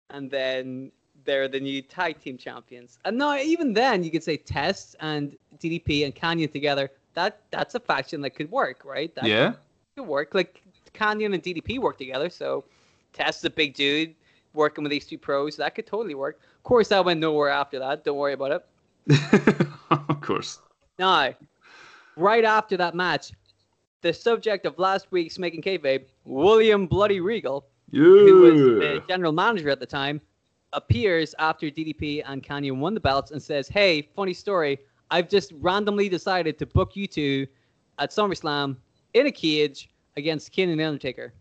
[0.09, 0.91] and then
[1.25, 2.99] they're the new tag team champions.
[3.05, 6.91] And now, even then, you could say Test and DDP and Kanyon together.
[7.13, 9.13] That that's a faction that could work, right?
[9.15, 9.53] That Yeah.
[9.97, 10.33] could work.
[10.33, 10.61] Like
[10.93, 12.63] Kanyon and DDP work together, so
[13.13, 14.15] Test is a big dude
[14.53, 15.57] working with these two pros.
[15.57, 16.39] That could totally work.
[16.57, 18.03] Of course, that went nowhere after that.
[18.03, 18.65] Don't worry about it.
[19.91, 20.59] of course.
[20.97, 21.33] Now,
[22.15, 23.31] right after that match,
[24.01, 29.69] the subject of last week's Making Kayfabe, William Bloody Regal, who was the general manager
[29.69, 30.21] at the time,
[30.75, 34.77] appears after DDP and Kanyon won the belts and says, "Hey, funny story.
[35.09, 37.47] I've just randomly decided to book you two
[37.97, 38.75] at SummerSlam
[39.13, 41.33] in a cage against Kane and the Undertaker.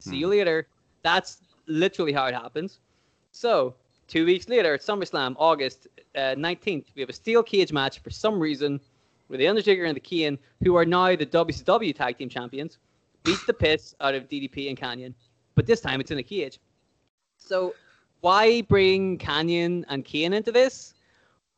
[0.00, 0.66] See you later."
[1.02, 2.80] That's literally how it happens.
[3.32, 3.74] So,
[4.08, 8.10] two weeks later at SummerSlam, August uh, 19th, we have a steel cage match for
[8.10, 8.80] some reason
[9.28, 12.78] where the Undertaker and the Kane, who are now the WCW Tag Team Champions,
[13.22, 15.14] beat the piss out of DDP and Kanyon.
[15.54, 16.58] But this time it's in a cage.
[17.36, 17.74] So
[18.20, 20.94] why bring Kanyon and Kane into this?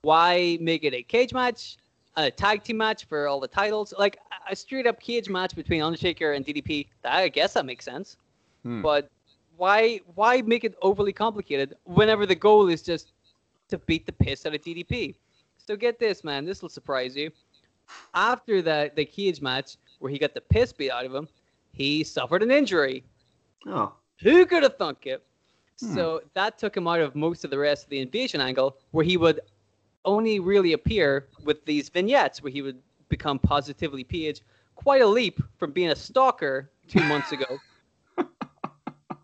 [0.03, 1.77] Why make it a cage match,
[2.17, 3.95] a tag team match for all the titles?
[3.99, 4.19] Like
[4.49, 6.89] a straight up cage match between Undertaker and DDP.
[7.05, 8.17] I guess that makes sense.
[8.63, 8.83] Hmm.
[8.83, 9.11] But
[9.57, 13.13] why why make it overly complicated whenever the goal is just
[13.69, 15.15] to beat the piss out of DDP?
[15.59, 16.45] So get this, man.
[16.45, 17.31] This will surprise you.
[18.15, 21.29] After the the cage match, where he got the piss beat out of him,
[21.73, 23.05] he suffered an injury.
[23.67, 23.93] Oh.
[24.23, 25.25] Who could have thunk it?
[25.81, 25.95] Hmm.
[25.95, 29.05] So that took him out of most of the rest of the invasion angle, where
[29.05, 29.41] he would
[30.05, 34.41] only really appear with these vignettes, where he would become positively Page.
[34.75, 37.59] Quite a leap from being a stalker two months ago.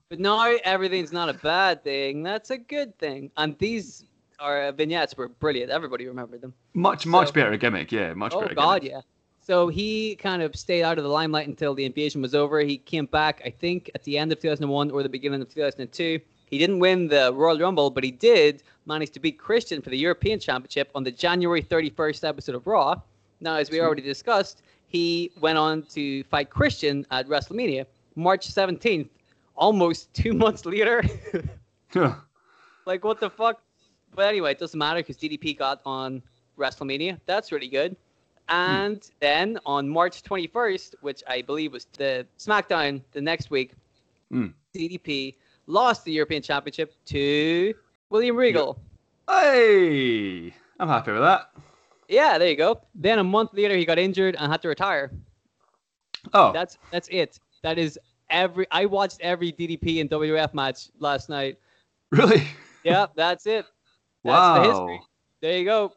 [0.09, 2.23] but now everything's not a bad thing.
[2.23, 3.31] That's a good thing.
[3.37, 4.05] And these
[4.39, 5.71] are vignettes were brilliant.
[5.71, 6.53] Everybody remembered them.
[6.75, 7.91] Much, much So- better gimmick.
[7.91, 8.97] Yeah, much Oh better God, gimmick.
[8.97, 9.01] yeah.
[9.41, 12.61] So he kind of stayed out of the limelight until the invasion was over.
[12.61, 16.21] He came back, I think, at the end of 2001 or the beginning of 2002.
[16.47, 19.99] He didn't win the Royal Rumble, but he did manage to beat Christian for the
[19.99, 23.01] European Championship on the January 31st episode of Raw.
[23.41, 29.09] Now, as we already discussed, he went on to fight Christian at WrestleMania, March 17th,
[29.57, 31.03] almost two months later.
[32.87, 33.61] like, what the fuck?
[34.15, 36.23] But anyway, it doesn't matter because DDP got on
[36.57, 37.21] WrestleMania.
[37.27, 37.97] That's really good.
[38.49, 43.73] And then on March 21st, which I believe was the SmackDown the next week,
[44.31, 44.49] Hmm.
[44.75, 45.35] DDP
[45.67, 47.75] lost the European Championship to
[48.11, 48.79] William Regal.
[49.29, 51.51] hey, I'm happy with that.
[52.09, 52.81] Yeah, there you go.
[52.95, 55.11] Then a month later, he got injured and had to retire.
[56.33, 57.39] Oh, That's that's it.
[57.63, 57.99] That is
[58.31, 58.67] every.
[58.71, 61.59] I watched every DDP and WF match last night.
[62.11, 62.43] really?
[62.85, 63.65] Yeah, that's it.
[64.25, 64.95] That's the history.
[64.99, 65.07] wow.
[65.41, 65.93] There you go.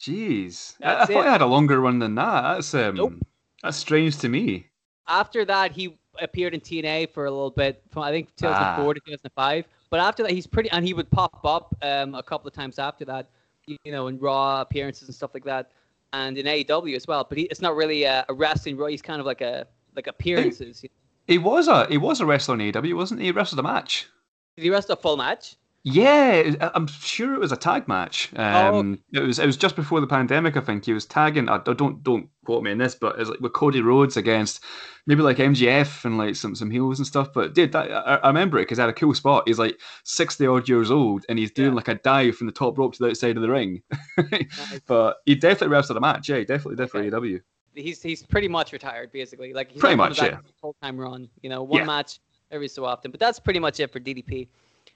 [0.00, 1.26] Jeez, I, I thought.
[1.26, 2.54] I had a longer run than that.
[2.54, 3.14] That's um, Nope.
[3.62, 4.66] that's strange to me.
[5.06, 8.92] after that, he appeared in TNA for a little bit, from I think 2004 Ah.
[8.92, 9.64] to 2005.
[9.90, 12.78] But after that, he's pretty, and he would pop up um, a couple of times
[12.78, 13.28] after that,
[13.66, 15.70] you know, in Raw appearances and stuff like that,
[16.12, 17.24] and in AEW as well.
[17.28, 18.86] But he, it's not really a, a wrestling Raw.
[18.86, 20.84] He's kind of like a like appearances.
[21.26, 23.26] He was a he was a wrestler in AEW, wasn't he?
[23.26, 24.08] He wrestled a match.
[24.56, 25.56] Did he wrestle a full match?
[25.84, 28.30] Yeah, I'm sure it was a tag match.
[28.36, 30.56] Oh, Um, It was it was just before the pandemic.
[30.56, 31.48] I think he was tagging.
[31.48, 34.62] I don't don't quote me on this, but it was like with Cody Rhodes against
[35.06, 37.32] maybe like MGF and like some some heels and stuff.
[37.34, 39.42] But dude, that, I, I remember it because I had a cool spot.
[39.48, 41.74] He's like sixty odd years old and he's doing Yeah.
[41.76, 43.82] like a dive from the top rope to the outside of the ring.
[44.86, 46.28] but he definitely wrestled a match.
[46.28, 47.10] Yeah, definitely did Okay.
[47.10, 47.40] AEW.
[47.74, 49.52] He's he's pretty much retired basically.
[49.52, 50.38] Like he's Pretty much, yeah.
[50.60, 51.28] Full time run.
[51.42, 51.86] You know, one Yeah.
[51.86, 52.20] match
[52.52, 53.10] every so often.
[53.10, 54.46] But that's pretty much it for DDP.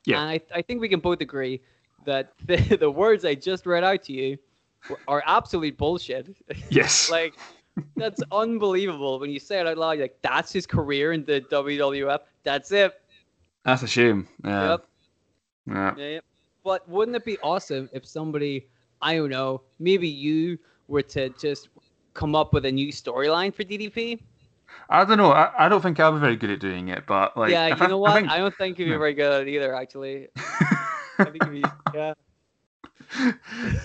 [0.07, 0.21] Yeah.
[0.23, 1.61] And I, I think we can both agree
[2.07, 4.39] that the, the words I just read out to you
[5.07, 6.35] are absolute bullshit.
[6.71, 7.11] Yes.
[7.11, 7.35] like
[7.97, 9.99] that's unbelievable when you say it out loud.
[9.99, 12.21] Like that's his career in the WWF.
[12.43, 12.99] That's it.
[13.65, 14.27] That's a shame.
[14.45, 14.71] Yeah.
[14.71, 14.87] Yep.
[15.67, 15.95] Yeah.
[15.97, 16.21] Yeah, yeah.
[16.65, 18.67] But wouldn't it be awesome if somebody,
[19.03, 21.69] I don't know, maybe you were to just
[22.15, 24.21] come up with a new storyline for DDP?
[24.89, 25.33] I don't know.
[25.33, 27.89] I, I don't think I'll be very good at doing it, but like, yeah, you
[27.89, 28.11] know I what?
[28.11, 30.29] I, think- don't think you'd be very good at it either, actually.
[31.19, 32.15] I think be, yeah.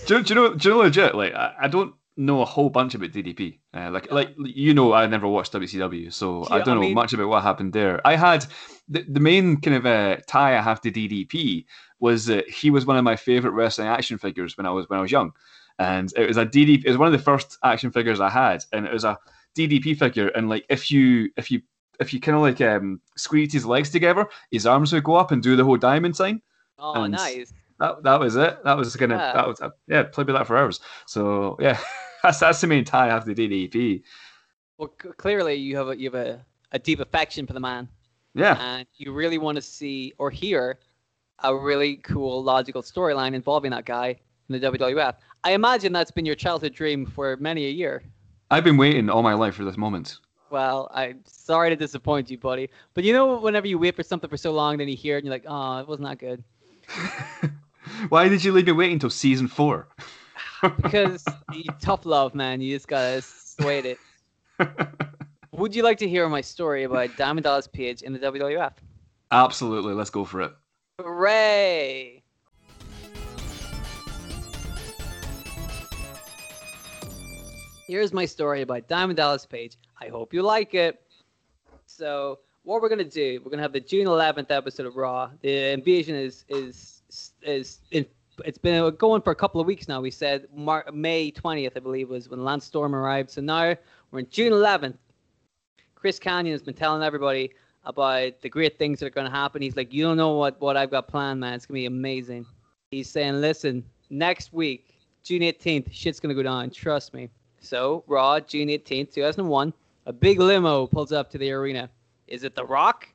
[0.07, 0.53] do, do you know?
[0.55, 1.15] Do you know legit?
[1.15, 3.59] Like, I, I don't know a whole bunch about DDP.
[3.73, 6.93] Uh, like, like you know, I never watched WCW, so I don't I know mean-
[6.95, 8.05] much about what happened there.
[8.05, 8.45] I had
[8.89, 11.65] the, the main kind of uh, tie I have to DDP
[11.99, 14.99] was that he was one of my favorite wrestling action figures when I was when
[14.99, 15.31] I was young,
[15.79, 16.83] and it was a DDP.
[16.83, 19.17] It was one of the first action figures I had, and it was a
[19.57, 20.27] DDP figure.
[20.29, 21.61] And like, if you if you
[21.99, 25.31] if you kind of like um, squeeze his legs together, his arms would go up
[25.31, 26.41] and do the whole diamond sign
[26.79, 27.53] Oh, And- nice.
[27.79, 28.63] that that was it.
[28.63, 29.33] That was gonna Yeah.
[29.33, 30.79] that was uh, yeah, played with that for hours.
[31.05, 31.79] So yeah,
[32.23, 34.01] that's that's the main tie I have to DDP.
[34.77, 37.87] Well, c- clearly you have a you have a, a deep affection for the man,
[38.33, 40.79] Yeah, and you really want to see or hear
[41.43, 45.15] a really cool, logical storyline involving that guy in the WWF.
[45.43, 48.03] I imagine that's been your childhood dream for many a year.
[48.51, 50.17] I've been waiting all my life for this moment.
[50.49, 52.69] Well, I'm sorry to disappoint you, buddy.
[52.93, 55.19] But you know, whenever you wait for something for so long, then you hear it
[55.19, 56.43] and you're like, oh, it wasn't good.
[58.09, 59.87] Why did you leave me waiting until season four?
[60.83, 62.61] Because you, tough love, man.
[62.61, 63.97] You just gotta sway it.
[65.51, 68.73] Would you like to hear my story about Diamond Dallas Page in the WWF?
[69.31, 70.51] Absolutely, let's go for it.
[70.99, 72.20] Hooray!
[77.91, 79.75] Here's my story about Diamond Dallas Page.
[79.99, 81.01] I hope you like it.
[81.87, 83.41] So, what we're gonna do?
[83.43, 85.29] We're gonna have the June 11th episode of Raw.
[85.41, 87.01] The invasion is is
[87.41, 88.05] is in,
[88.45, 89.99] it's been going for a couple of weeks now.
[89.99, 93.29] We said Mar- May 20th, I believe, was when Lance Storm arrived.
[93.29, 93.75] So now
[94.11, 94.95] we're in June 11th.
[95.93, 97.51] Chris Kanyon has been telling everybody
[97.83, 99.61] about the great things that are going to happen.
[99.61, 101.55] He's like, you don't know what, what I've got planned, man.
[101.55, 102.45] It's to be amazing.
[102.91, 106.69] He's saying, listen, next week, June 18th, shit's to go down.
[106.69, 107.29] Trust me.
[107.61, 109.73] So, Raw, June 18th, 2001,
[110.07, 111.89] a big limo pulls up to the arena.
[112.27, 113.07] Is it The Rock?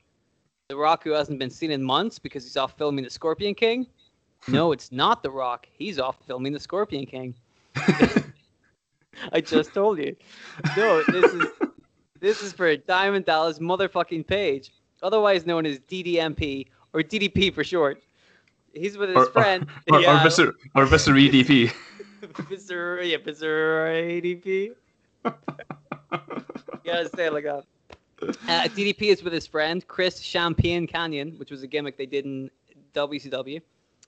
[0.68, 3.86] The Rock who hasn't been seen in months because he's off filming The Scorpion King?
[4.48, 5.66] No, it's not The Rock.
[5.72, 7.34] He's off filming The Scorpion King.
[9.32, 10.14] I just told you.
[10.76, 11.46] No, this is
[12.20, 18.02] This is for Diamond Dallas motherfucking Page, otherwise known as DDMP or DDP for short.
[18.74, 19.66] He's with his Or- friend.
[19.90, 21.72] Or, yeah, or Viscer or Viscer EDP.
[22.26, 23.08] Mr.
[23.08, 24.22] Yeah, Mr.
[24.22, 24.74] ADP.
[25.24, 25.32] you
[26.84, 27.64] gotta say it like that.
[28.22, 32.24] Uh, DDP is with his friend Chris Champagne Kanyon, which was a gimmick they did
[32.24, 32.50] in
[32.94, 33.60] WCW.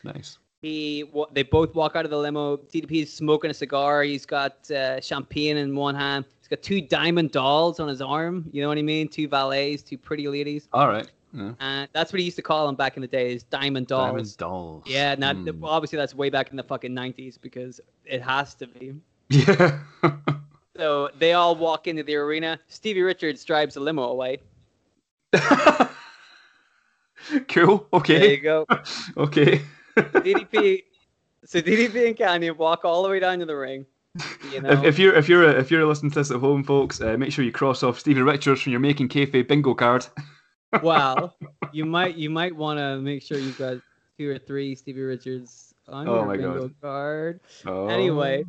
[0.03, 0.39] Nice.
[0.63, 2.57] He, they both walk out of the limo.
[2.57, 4.03] DDP is smoking a cigar.
[4.03, 6.25] He's got uh, champagne in one hand.
[6.41, 8.49] He's got two diamond dolls on his arm.
[8.53, 9.09] You know what I mean?
[9.09, 10.69] Two valets, two pretty ladies.
[10.73, 11.09] All right.
[11.33, 11.53] Yeah.
[11.61, 14.11] And that's what he used to call them back in the days, diamond dolls.
[14.11, 14.85] Diamond dolls.
[14.87, 18.67] Yeah, now well, obviously that's way back in the fucking nineties because it has to
[18.67, 18.95] be.
[19.29, 19.79] Yeah.
[20.79, 22.61] So they all walk into the arena.
[22.69, 24.39] Stevie Richards drives a limo away.
[27.49, 27.89] cool.
[27.93, 28.19] Okay.
[28.19, 28.65] There you go.
[29.17, 29.61] Okay.
[29.97, 30.85] DDP.
[31.45, 33.87] So DDP and Kanyon walk all the way down to the ring.
[34.53, 37.01] You know, If, if you're if you're if you're listening to this at home, folks,
[37.01, 40.07] uh, make sure you cross off Stevie Richards from your making kayfabe bingo card.
[40.83, 41.35] Well,
[41.73, 43.79] you might you might want to make sure you've got
[44.19, 46.75] two or three Stevie Richards on Oh your bingo God.
[46.83, 47.41] card.
[47.67, 47.87] Oh.
[47.89, 48.45] Anyway,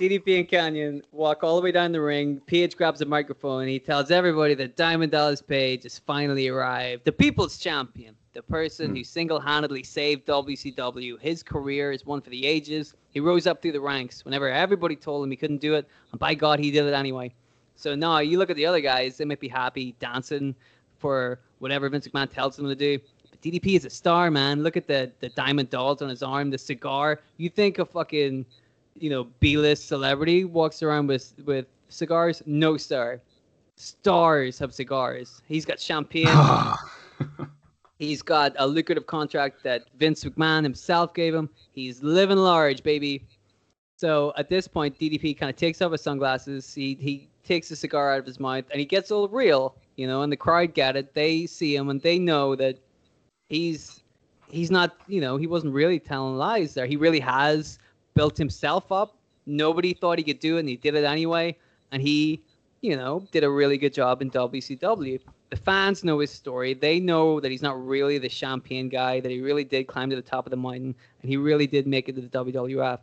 [0.00, 2.40] DDP and Kanyon walk all the way down the ring.
[2.46, 3.68] PH grabs a microphone.
[3.68, 7.04] He tells everybody that Diamond Dallas Page has finally arrived.
[7.04, 8.16] The people's champion.
[8.32, 8.96] The person Hmm.
[8.96, 11.18] who single handedly saved WCW.
[11.20, 12.94] His career is one for the ages.
[13.10, 15.86] He rose up through the ranks whenever everybody told him he couldn't do it.
[16.10, 17.34] And by God, he did it anyway.
[17.76, 20.54] So now you look at the other guys, they might be happy dancing
[20.98, 22.98] for whatever Vince McMahon tells them to do.
[23.30, 24.62] But DDP is a star, man.
[24.62, 27.20] Look at the, the diamond dolls on his arm, the cigar.
[27.36, 28.44] You think a fucking
[28.98, 32.42] you know, B-list celebrity walks around with with cigars.
[32.46, 33.20] No sir.
[33.76, 35.42] Stars have cigars.
[35.46, 36.28] He's got champagne.
[37.98, 41.48] He's got a lucrative contract that Vince McMahon himself gave him.
[41.72, 43.24] He's living large, baby.
[43.96, 46.74] So at this point, DDP kind of takes off his sunglasses.
[46.74, 50.06] He he takes a cigar out of his mouth and he gets all real, you
[50.06, 50.22] know.
[50.22, 51.14] And the crowd get it.
[51.14, 52.78] They see him and they know that
[53.48, 54.02] he's
[54.52, 56.86] he's not, you know, he wasn't really telling lies there.
[56.86, 57.78] He really has
[58.14, 59.16] built himself up.
[59.46, 61.56] Nobody thought he could do it, and he did it anyway.
[61.90, 62.40] And he,
[62.80, 65.18] you know, did a really good job in WCW.
[65.50, 66.74] The fans know his story.
[66.74, 70.16] They know that he's not really the champagne guy, that he really did climb to
[70.16, 73.00] the top of the mountain, and he really did make it to the WWF.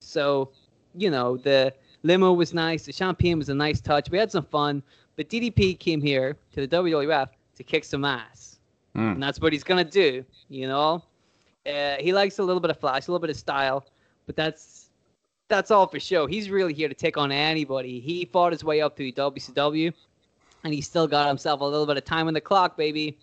[0.00, 0.50] So,
[0.94, 1.72] you know, the
[2.02, 2.84] limo was nice.
[2.84, 4.10] The champagne was a nice touch.
[4.10, 4.82] We had some fun.
[5.18, 8.60] But DDP came here to the WWF to kick some ass.
[8.96, 9.14] Mm.
[9.14, 11.02] And that's what he's going to do, you know?
[11.66, 13.84] Uh, he likes a little bit of flash, a little bit of style,
[14.26, 14.90] but that's
[15.48, 16.26] that's all for show.
[16.26, 17.98] He's really here to take on anybody.
[17.98, 19.92] He fought his way up through WCW,
[20.62, 23.18] and he still got himself a little bit of time on the clock, baby.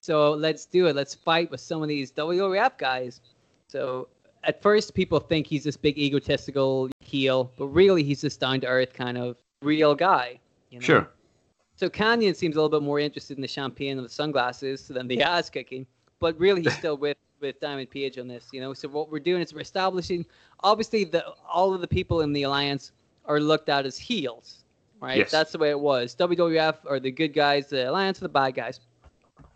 [0.00, 0.96] So let's do it.
[0.96, 3.20] Let's fight with some of these WWF guys.
[3.68, 4.08] So
[4.44, 8.66] at first, people think he's this big egotistical heel, but really he's this down to
[8.66, 10.40] earth kind of real guy.
[10.70, 10.84] You know?
[10.84, 11.08] Sure.
[11.76, 15.08] So Kanyon seems a little bit more interested in the champagne and the sunglasses than
[15.08, 15.86] the ass kicking,
[16.20, 18.72] but really he's still with with Diamond Page on this, you know.
[18.72, 20.24] So what we're doing is we're establishing
[20.62, 22.92] obviously the all of the people in the alliance
[23.26, 24.64] are looked at as heels,
[25.00, 25.18] right?
[25.18, 25.30] Yes.
[25.30, 26.14] That's the way it was.
[26.14, 28.80] WWF are the good guys, the alliance are the bad guys.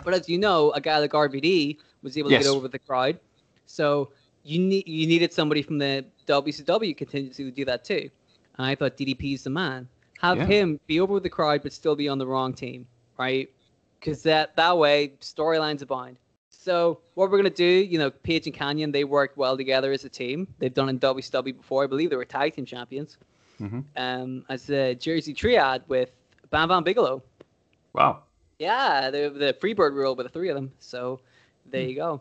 [0.05, 2.45] But as you know, a guy like RVD was able to Yes.
[2.45, 3.19] get over the crowd.
[3.67, 4.11] So
[4.43, 8.11] you need you needed somebody from the WCW contingency to do that too.
[8.57, 9.89] And I thought DDP is the man.
[10.21, 10.47] Have Yeah.
[10.47, 12.87] him be over with the crowd, but still be on the wrong team,
[13.19, 13.49] right?
[13.99, 16.17] Because that that way storylines abound.
[16.51, 20.05] So what we're gonna do, you know, Page and Kanyon, they work well together as
[20.05, 20.47] a team.
[20.59, 21.85] They've done in WCW before.
[21.85, 23.17] I believe they were tag team champions.
[23.61, 23.85] Mhm.
[23.97, 26.11] Um, as a Jersey Triad with
[26.51, 27.23] Bam Bam Bigelow.
[27.93, 28.23] Wow.
[28.59, 30.73] Yeah, the the Freebird rule with the three of them.
[30.81, 31.21] So
[31.67, 32.21] there you go.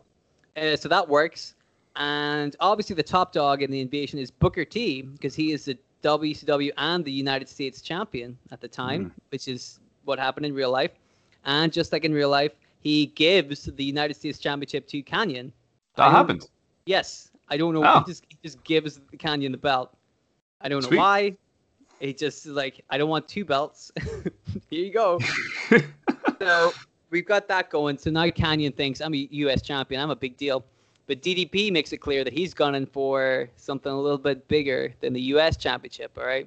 [0.56, 1.54] Uh, so that works.
[1.96, 5.76] And obviously, the top dog in the invasion is Booker T because he is the
[6.02, 9.20] WCW and the United States champion at the time, mm-hmm.
[9.30, 10.92] which is what happened in real life.
[11.44, 15.52] And just like in real life, he gives the United States championship to Kanyon.
[15.96, 16.48] That happened.
[16.86, 17.84] Yes, I don't know.
[17.84, 18.00] Oh.
[18.00, 19.94] He just he just gives the Kanyon the belt.
[20.60, 20.98] I don't know Sweet.
[20.98, 21.36] why.
[22.00, 23.90] He just is like, I don't want two belts.
[24.70, 25.18] Here you go.
[26.38, 26.72] so
[27.10, 27.98] we've got that going.
[27.98, 29.62] So now Kanyon thinks I'm a U.S.
[29.62, 30.00] champion.
[30.00, 30.64] I'm a big deal.
[31.08, 35.14] But DDP makes it clear that he's gunning for something a little bit bigger than
[35.14, 35.56] the U.S.
[35.56, 36.16] championship.
[36.18, 36.46] All right.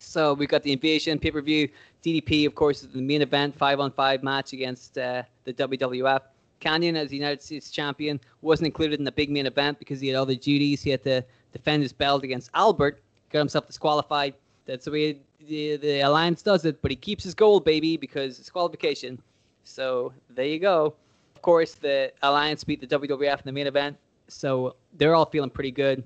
[0.00, 1.68] So we've got the invasion pay per view.
[2.04, 6.20] DDP, of course, is the main event, five on five match against uh, the WWF.
[6.60, 10.08] Kanyon, as the United States champion, wasn't included in the big main event because he
[10.08, 10.82] had other duties.
[10.82, 13.00] He had to defend his belt against Albert,
[13.30, 14.34] got himself disqualified.
[14.66, 18.40] That's the way the, the alliance does it, but he keeps his gold, baby, because
[18.40, 19.20] it's qualification.
[19.62, 20.94] So there you go.
[21.38, 25.50] Of course, the alliance beat the WWF in the main event, so they're all feeling
[25.50, 26.02] pretty good.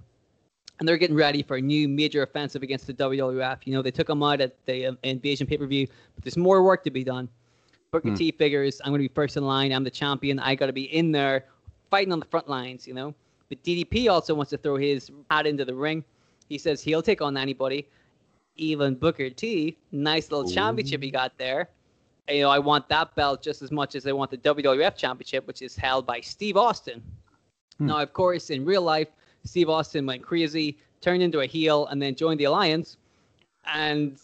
[0.78, 3.58] and they're getting ready for a new major offensive against the WWF.
[3.64, 6.36] You know, they took them out at the um, Invasion pay per view, but there's
[6.36, 7.28] more work to be done.
[7.92, 8.14] Booker Hmm.
[8.14, 9.72] T figures, I'm going to be first in line.
[9.72, 10.38] I'm the champion.
[10.38, 11.46] I got to be in there
[11.90, 13.14] fighting on the front lines, you know.
[13.48, 16.04] But DDP also wants to throw his hat into the ring.
[16.48, 17.86] He says he'll take on anybody.
[18.56, 21.68] Even Booker T, nice little championship he got there.
[22.28, 25.46] You know, I want that belt just as much as I want the WWF championship,
[25.46, 27.02] which is held by Steve Austin.
[27.78, 27.86] Hmm.
[27.86, 29.08] Now, of course, in real life,
[29.44, 32.96] Steve Austin went crazy, turned into a heel, and then joined the Alliance.
[33.66, 34.18] And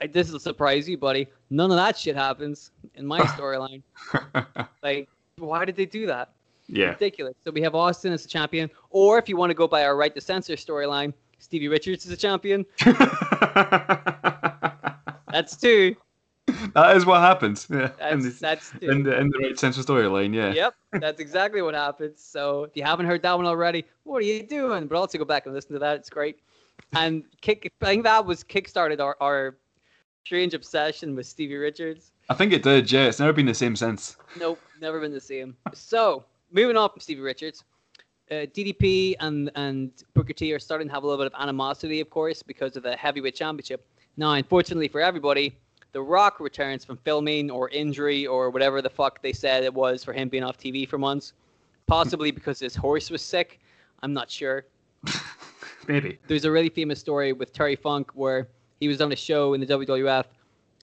[0.00, 1.28] uh, this will surprise you, buddy.
[1.50, 3.82] None of that shit happens in my storyline.
[4.82, 6.30] Like, why did they do that?
[6.68, 6.90] yeah.
[6.90, 7.34] Ridiculous.
[7.44, 9.96] So we have Austin as a champion, or if you want to go by our
[9.96, 12.64] right to censor storyline, Stevie Richards is a champion.
[15.32, 15.96] That's two.
[16.76, 17.66] That is what happens.
[17.70, 17.90] Yeah.
[18.10, 20.34] in, That's the, that's in the in the right sense of storyline.
[20.34, 20.52] Yeah.
[20.52, 22.22] Yep, that's exactly what happens.
[22.22, 24.86] So if you haven't heard that one already, what are you doing?
[24.86, 25.96] But also go back and listen to that.
[25.96, 26.38] It's great.
[26.92, 29.56] And kick, I think that was kickstarted our, our
[30.24, 32.12] strange obsession with Stevie Richards.
[32.28, 32.92] I think it did.
[32.92, 33.06] Yeah.
[33.06, 34.16] It's never been the same since.
[34.38, 35.56] Nope, never been the same.
[35.72, 37.64] So moving on from Stevie Richards,
[38.30, 42.00] uh, DDP and and Booker T are starting to have a little bit of animosity,
[42.00, 43.86] of course, because of the heavyweight championship.
[44.18, 45.56] Now, unfortunately for everybody,
[45.96, 50.04] The Rock returns from filming or injury or whatever the fuck they said it was
[50.04, 51.32] for him being off TV for months,
[51.86, 53.60] possibly because his horse was sick.
[54.02, 54.66] I'm not sure
[55.88, 56.18] Maybe.
[56.28, 58.46] there's a really famous story with Terry Funk where
[58.78, 60.26] he was on a show in the WWF.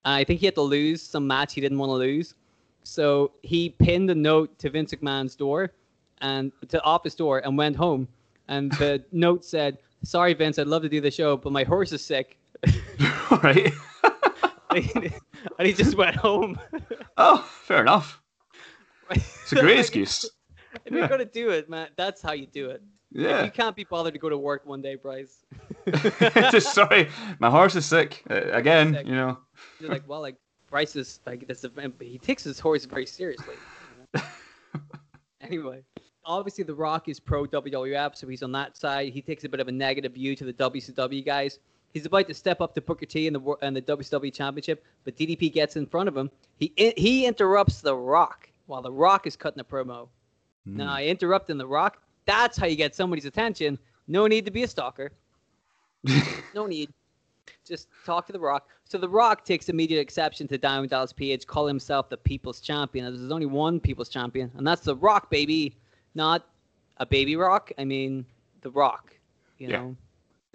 [0.03, 2.34] And I think he had to lose some match he didn't want to lose.
[2.82, 5.74] So he pinned a note to Vince McMahon's door
[6.22, 8.07] and to office door and went home.
[8.47, 11.91] And the note said, Sorry, Vince, I'd love to do the show, but my horse
[11.91, 12.36] is sick.
[13.43, 13.72] right.
[15.60, 16.60] and he just went home.
[17.18, 18.22] Oh, fair enough.
[19.12, 20.30] It's a great excuse.
[20.86, 21.18] If you're Yeah.
[21.18, 22.82] to do it, man, that's how you do it.
[23.14, 23.44] If Yeah.
[23.46, 25.44] you can't be bothered to go to work one day, Bryce,
[26.52, 27.10] Just sorry,
[27.40, 28.94] my horse is sick uh, again.
[28.94, 29.06] Sick.
[29.08, 29.38] You know.
[29.80, 30.36] you're like, well, like,
[30.70, 33.56] Bryce is like, this, event, but he takes his horse very seriously.
[34.16, 34.22] you know?
[35.42, 35.84] Anyway,
[36.26, 39.12] obviously The Rock is pro WWF, so he's on that side.
[39.14, 41.60] He takes a bit of a negative view to the WCW guys.
[41.94, 45.16] He's about to step up to Booker T in the in the WCW Championship, but
[45.16, 46.30] DDP gets in front of him.
[46.58, 50.08] He he interrupts The Rock while The Rock is cutting a promo.
[50.66, 50.78] Hmm.
[50.78, 53.78] Now, interrupting The Rock, that's how you get somebody's attention.
[54.08, 55.12] No need to be a stalker.
[56.56, 56.89] No need.
[57.66, 58.68] Just talk to The Rock.
[58.86, 63.06] So The Rock takes immediate exception to Diamond Dallas Page, call himself the People's Champion.
[63.06, 65.76] There's only one People's Champion, and that's The Rock, baby.
[66.16, 66.46] Not
[66.98, 67.72] a baby Rock.
[67.78, 68.26] I mean,
[68.62, 69.16] The Rock.
[69.58, 69.78] You Yeah.
[69.82, 69.96] know,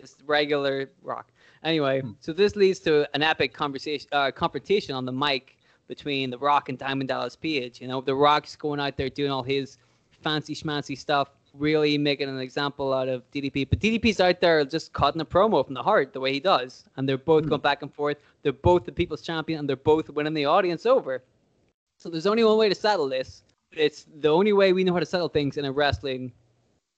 [0.01, 1.32] just regular Rock.
[1.64, 2.12] Anyway, Hmm.
[2.20, 5.57] so this leads to an epic conversation, uh, confrontation on the mic
[5.88, 7.80] between The Rock and Diamond Dallas Page.
[7.80, 9.78] You know, The Rock's going out there doing all his
[10.22, 13.64] fancy schmancy stuff, really making an example out of DDP.
[13.68, 16.84] But DDP's out there just cutting a promo from the heart the way he does.
[16.96, 18.18] And they're both going back and forth.
[18.42, 21.22] They're both the people's champion and they're both winning the audience over.
[21.96, 23.42] So there's only one way to settle this.
[23.72, 26.32] It's the only way we know how to settle things in a wrestling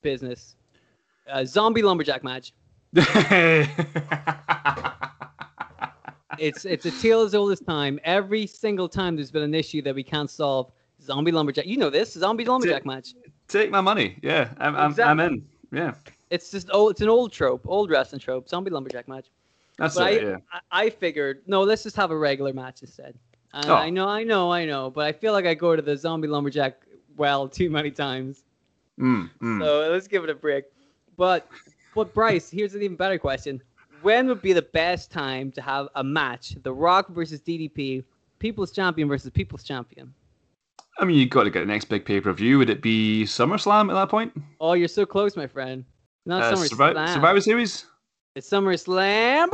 [0.03, 0.57] business.
[1.28, 2.53] A zombie lumberjack match.
[6.41, 8.01] It's it's a tale as old as time.
[8.03, 10.72] Every single time there's been an issue that we can't solve,
[11.03, 11.66] zombie lumberjack.
[11.66, 13.14] You know this zombie lumberjack match.
[13.47, 14.18] Take my money.
[14.22, 15.47] Yeah, I'm, I'm, I'm in.
[15.70, 15.93] Yeah,
[16.30, 19.26] It's just oh, it's an old trope, old wrestling trope, zombie lumberjack match.
[19.76, 20.11] that's But I.
[20.11, 20.36] Yeah.
[20.51, 23.14] I, I figured no, let's just have a regular match instead.
[23.53, 23.74] Oh.
[23.74, 26.28] I know, I know, I know, but I feel like I go to the zombie
[26.28, 26.86] lumberjack
[27.16, 28.45] well too many times.
[28.99, 29.61] Mm, mm.
[29.61, 30.64] So let's give it a break.
[31.16, 31.49] But
[31.95, 33.62] but Bryce, here's an even better question.
[34.03, 36.57] When would be the best time to have a match?
[36.62, 38.03] The Rock versus DDP,
[38.38, 40.14] People's Champion versus People's Champion.
[40.99, 42.59] I mean, you've got to get the next big pay per view.
[42.59, 44.32] Would it be SummerSlam at that point?
[44.61, 45.84] Oh, you're so close, my friend.
[46.26, 46.95] Not Uh, SummerSlam.
[46.95, 47.86] Survi- Survivor Series.
[48.34, 49.49] It's SummerSlam.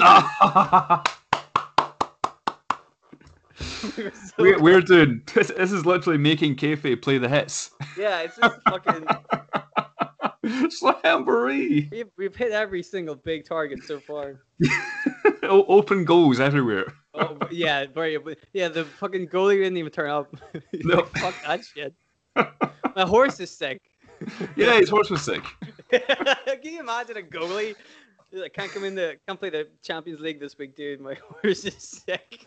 [0.00, 1.02] Ah.
[4.38, 5.22] we're, we're doing.
[5.34, 7.70] This, this is literally making kayfabe play the hits.
[7.96, 9.06] yeah, it's just fucking.
[10.70, 11.90] Slamboree.
[11.90, 14.42] We've, we've hit every single big target so far.
[15.42, 16.92] Open goals everywhere.
[17.14, 18.18] Oh, yeah, very.
[18.52, 20.34] Yeah, the fucking goalie didn't even turn up.
[20.84, 20.96] No.
[20.96, 21.94] like, fuck that shit.
[22.94, 23.80] My horse is sick.
[24.56, 25.42] Yeah, his horse was sick.
[25.90, 27.74] Can you imagine a goalie?
[28.32, 31.00] Like, can't come in the, can't play the Champions League this week, dude.
[31.00, 32.42] My horse is sick.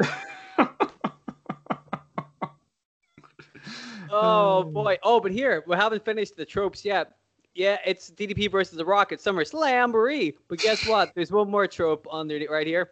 [4.09, 4.97] oh boy.
[5.03, 7.13] Oh, but here we haven't finished the tropes yet.
[7.55, 10.33] Yeah, it's DDP versus The Rock at SummerSlam.
[10.47, 11.11] But guess what?
[11.15, 12.91] There's one more trope on there right here.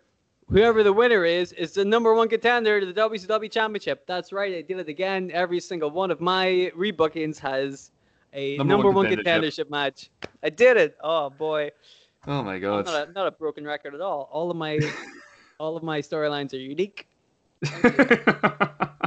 [0.50, 4.06] Whoever the winner is is the number one contender to the WCW Championship.
[4.08, 4.56] That's right.
[4.56, 5.30] I did it again.
[5.34, 7.92] Every single one of my rebookings has
[8.34, 9.24] a Number number, one one contendership.
[9.66, 10.10] contendership match.
[10.44, 10.98] I did it.
[11.04, 11.72] Oh boy,
[12.26, 12.86] Oh my god.
[12.86, 14.30] not a, not a broken record at all.
[14.32, 14.80] All of my
[15.60, 17.08] all of my storylines are unique.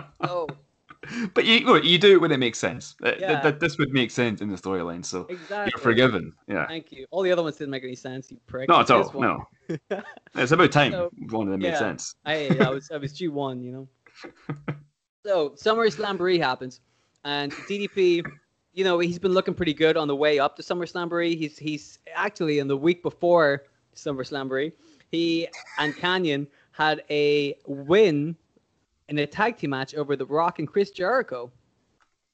[1.34, 2.94] But you look, you do it when it makes sense.
[3.04, 3.40] Uh, Yeah.
[3.40, 5.72] th- this would make sense in the storyline, so exactly.
[5.74, 6.32] you're forgiven.
[6.46, 6.66] Yeah.
[6.66, 7.06] Thank you.
[7.10, 8.30] All the other ones didn't make any sense.
[8.30, 8.68] You prick.
[8.68, 9.08] Not at all.
[9.10, 9.78] One- No.
[10.34, 12.14] It's about time So, one of them made sense.
[12.24, 13.88] I, I was I was due one, you know.
[15.24, 16.80] so Summer Slamboree happens,
[17.24, 18.24] and DDP,
[18.72, 21.36] you know, he's been looking pretty good on the way up to Summer Slamboree.
[21.36, 23.64] He's he's actually in the week before
[23.94, 24.72] Summer Slamboree,
[25.10, 25.48] he
[25.78, 28.36] and Kanyon had a win
[29.10, 31.50] in a tag team match over The Rock and Chris Jericho.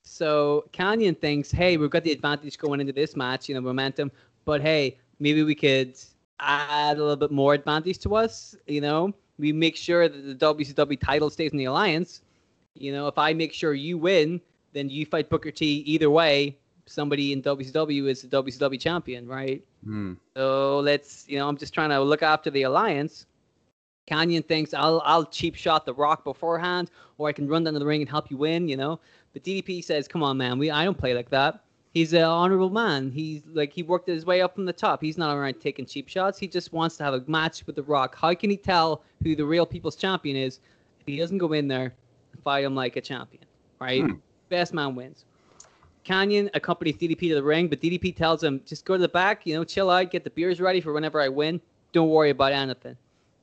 [0.03, 4.13] So Kanyon thinks, hey, we've got the advantage going into this match, you know, momentum.
[4.45, 5.97] But hey, maybe we could
[6.39, 8.55] add a little bit more advantage to us.
[8.67, 12.23] You know, we make sure that the WCW title stays in the alliance.
[12.75, 14.41] You know, if I make sure you win,
[14.75, 15.79] then you fight Booker T.
[15.87, 19.65] Either way, somebody in WCW is the WCW champion, right?
[19.83, 20.13] Hmm.
[20.37, 23.27] So let's, you know, I'm just trying to look after the alliance.
[24.07, 27.79] Kanyon thinks I'll I'll cheap shot the Rock beforehand, or I can run down to
[27.79, 29.01] the ring and help you win, you know.
[29.33, 31.61] But DDP says, "Come on, man, we I don't play like that.
[31.93, 33.11] He's an honorable man.
[33.11, 35.03] He's like he worked his way up from the top.
[35.03, 36.39] He's not around taking cheap shots.
[36.39, 38.17] He just wants to have a match with the Rock.
[38.17, 40.61] How can he tell who the real people's champion is
[41.01, 41.93] if he doesn't go in there
[42.33, 43.45] and fight him like a champion,
[43.81, 44.03] right?
[44.03, 44.13] Hmm.
[44.49, 45.25] Best man wins."
[46.05, 49.45] Kanyon accompanies DDP to the ring, but DDP tells him, just go to the back,
[49.45, 51.61] you know, chill out, get the beers ready for whenever I win.
[51.91, 52.97] Don't worry about anything.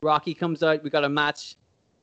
[0.04, 1.56] Rocky comes out, we got a match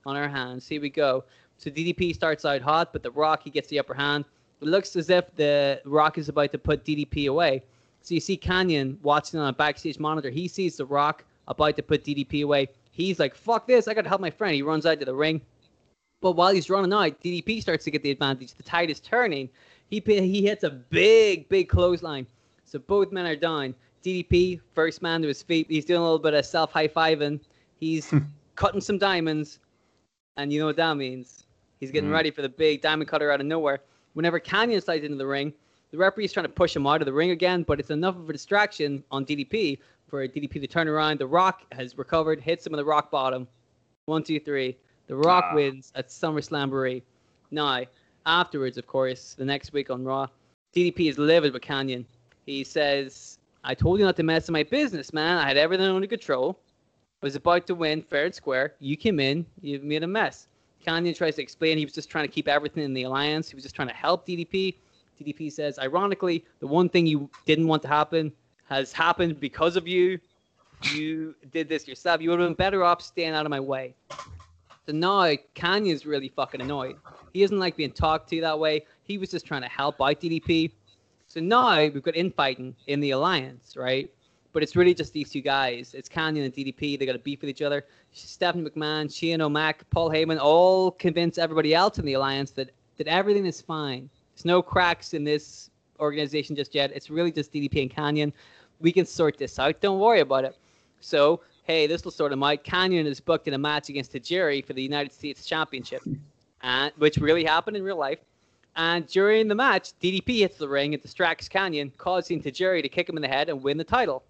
[0.07, 0.67] on our hands.
[0.67, 1.25] Here we go.
[1.59, 4.25] So DDP starts out hot, but the Rock, he gets the upper hand.
[4.61, 7.63] It looks as if the Rock is about to put DDP away.
[8.03, 10.31] So you see Kanyon watching on a backstage monitor.
[10.31, 12.69] He sees the Rock about to put DDP away.
[12.91, 14.55] He's like, fuck this, I gotta help my friend.
[14.55, 15.41] He runs out to the ring.
[16.21, 18.55] But while he's running out, DDP starts to get the advantage.
[18.55, 19.49] The tide is turning.
[19.89, 22.27] He he hits a big, big clothesline.
[22.65, 23.75] So both men are down.
[24.05, 25.67] DDP, first man to his feet.
[25.69, 27.41] He's doing a little bit of self high fiving.
[27.81, 28.13] He's
[28.55, 29.59] cutting some diamonds.
[30.37, 31.45] And you know what that means.
[31.81, 32.15] He's getting Mm.
[32.15, 33.81] ready for the big diamond cutter out of nowhere.
[34.15, 35.53] Whenever Kanyon slides into the ring,
[35.91, 38.29] the referee's trying to push him out of the ring again, but it's enough of
[38.31, 39.79] a distraction on DDP
[40.09, 41.19] for DDP to turn around.
[41.19, 43.49] The Rock has recovered, hits him in the rock bottom.
[44.07, 44.77] One, two, three.
[45.09, 45.55] The Rock Ah.
[45.55, 47.03] wins at Summer Slamboree.
[47.51, 47.83] Now,
[48.27, 50.29] afterwards, of course, the next week on Raw,
[50.73, 52.05] DDP is livid with Kanyon.
[52.47, 55.39] He says, I told you not to mess with my business, man.
[55.39, 56.59] I had everything under control.
[57.23, 58.75] Was about to win fair and square.
[58.81, 60.47] You came in, you made a mess.
[60.87, 63.51] Kanyon tries to explain he was just trying to keep everything in the alliance.
[63.51, 64.77] He was just trying to help DDP.
[65.21, 68.33] DDP says, ironically, the one thing you didn't want to happen
[68.71, 70.19] has happened because of you.
[70.91, 72.23] You did this yourself.
[72.23, 73.95] You would have been better off staying out of my way.
[74.87, 76.97] So now Kanyon's really fucking annoyed.
[77.35, 78.87] He doesn't like being talked to that way.
[79.03, 80.73] He was just trying to help out DDP.
[81.29, 84.11] So now we've got infighting in the alliance, right?
[84.53, 85.95] But it's really just these two guys.
[85.95, 86.99] It's Kanyon and DDP.
[86.99, 87.87] They got a beef with each other.
[88.13, 93.07] Stephanie McMahon, Shane O'Mac, Paul Heyman all convince everybody else in the alliance that, that
[93.07, 94.11] everything is fine.
[94.35, 95.71] There's no cracks in this
[96.01, 96.91] organization just yet.
[96.93, 98.33] It's really just DDP and Kanyon.
[98.81, 99.81] We can sort this out.
[99.81, 100.57] Don't worry about it.
[101.01, 102.65] So, hey, this will sort them out.
[102.65, 106.03] Kanyon is booked in a match against Tajiri for the United States Championship,
[106.63, 108.19] and, which really happened in real life.
[108.77, 113.09] And during the match, DDP hits the ring and distracts Kanyon, causing Tajiri to kick
[113.09, 114.23] him in the head and win the title.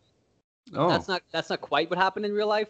[0.74, 2.68] Oh, That's not that's not quite what happened in real life,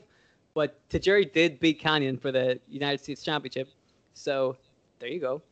[0.54, 3.68] but Tajiri did beat Kanyon for the United States Championship.
[4.14, 4.56] So
[4.98, 5.42] there you go.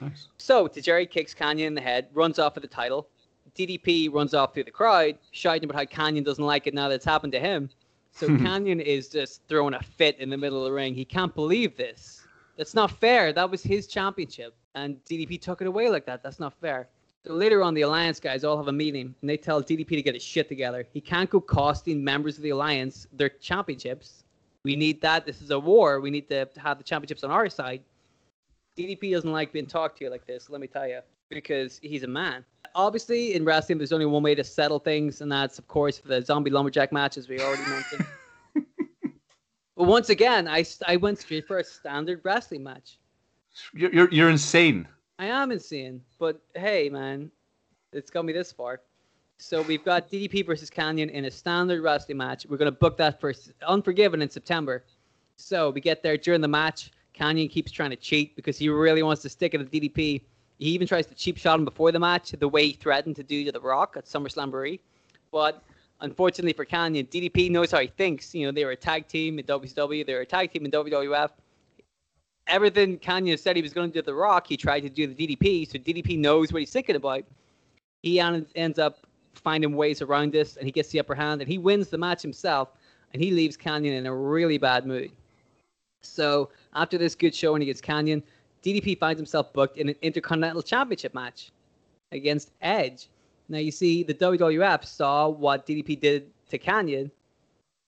[0.00, 0.28] nice.
[0.38, 3.08] So Tajiri kicks Kanyon in the head, runs off with the title.
[3.56, 6.94] DDP runs off through the crowd, shouting about how Kanyon doesn't like it now that
[6.96, 7.68] it's happened to him.
[8.12, 10.94] So Kanyon is just throwing a fit in the middle of the ring.
[10.94, 12.22] He can't believe this.
[12.56, 13.32] That's not fair.
[13.32, 16.22] That was his championship, and DDP took it away like that.
[16.22, 16.88] That's not fair.
[17.28, 20.02] So later on, the Alliance guys all have a meeting, and they tell DDP to
[20.02, 20.86] get his shit together.
[20.94, 24.24] He can't go costing members of the Alliance their championships.
[24.64, 25.26] We need that.
[25.26, 26.00] This is a war.
[26.00, 27.82] We need to have the championships on our side.
[28.78, 32.06] DDP doesn't like being talked to like this, let me tell you, because he's a
[32.06, 32.46] man.
[32.74, 36.22] Obviously, in wrestling, there's only one way to settle things, and that's, of course, the
[36.22, 38.06] zombie lumberjack match, as we already mentioned.
[39.76, 42.98] but once again, I, I went straight for a standard wrestling match.
[43.74, 44.88] You're, you're you're insane.
[45.20, 47.32] I am insane, but hey, man,
[47.92, 48.80] it's got me this far.
[49.38, 52.46] So we've got DDP versus Kanyon in a standard wrestling match.
[52.48, 53.34] We're gonna book that for
[53.66, 54.84] Unforgiven in September.
[55.36, 56.92] So we get there during the match.
[57.14, 60.22] Kanyon keeps trying to cheat because he really wants to stick it at DDP.
[60.58, 63.24] He even tries to cheap shot him before the match, the way he threatened to
[63.24, 64.78] do to The Rock at Summer Slamboree.
[65.32, 65.64] But
[66.00, 68.36] unfortunately for Kanyon, DDP knows how he thinks.
[68.36, 70.70] You know, they were a tag team in WCW, they were a tag team in
[70.70, 71.30] WWF
[72.48, 75.14] everything Kanyon said he was going to do The Rock, he tried to do the
[75.14, 75.70] DDP.
[75.70, 77.24] So DDP knows what he's thinking about.
[78.02, 81.48] He en- ends up finding ways around this, and he gets the upper hand, and
[81.48, 82.70] he wins the match himself,
[83.12, 85.12] and he leaves Kanyon in a really bad mood.
[86.02, 88.22] So after this good showing gets Kanyon,
[88.62, 91.50] DDP finds himself booked in an Intercontinental Championship match
[92.12, 93.08] against Edge.
[93.48, 97.10] Now you see the WWF saw what DDP did to Kanyon,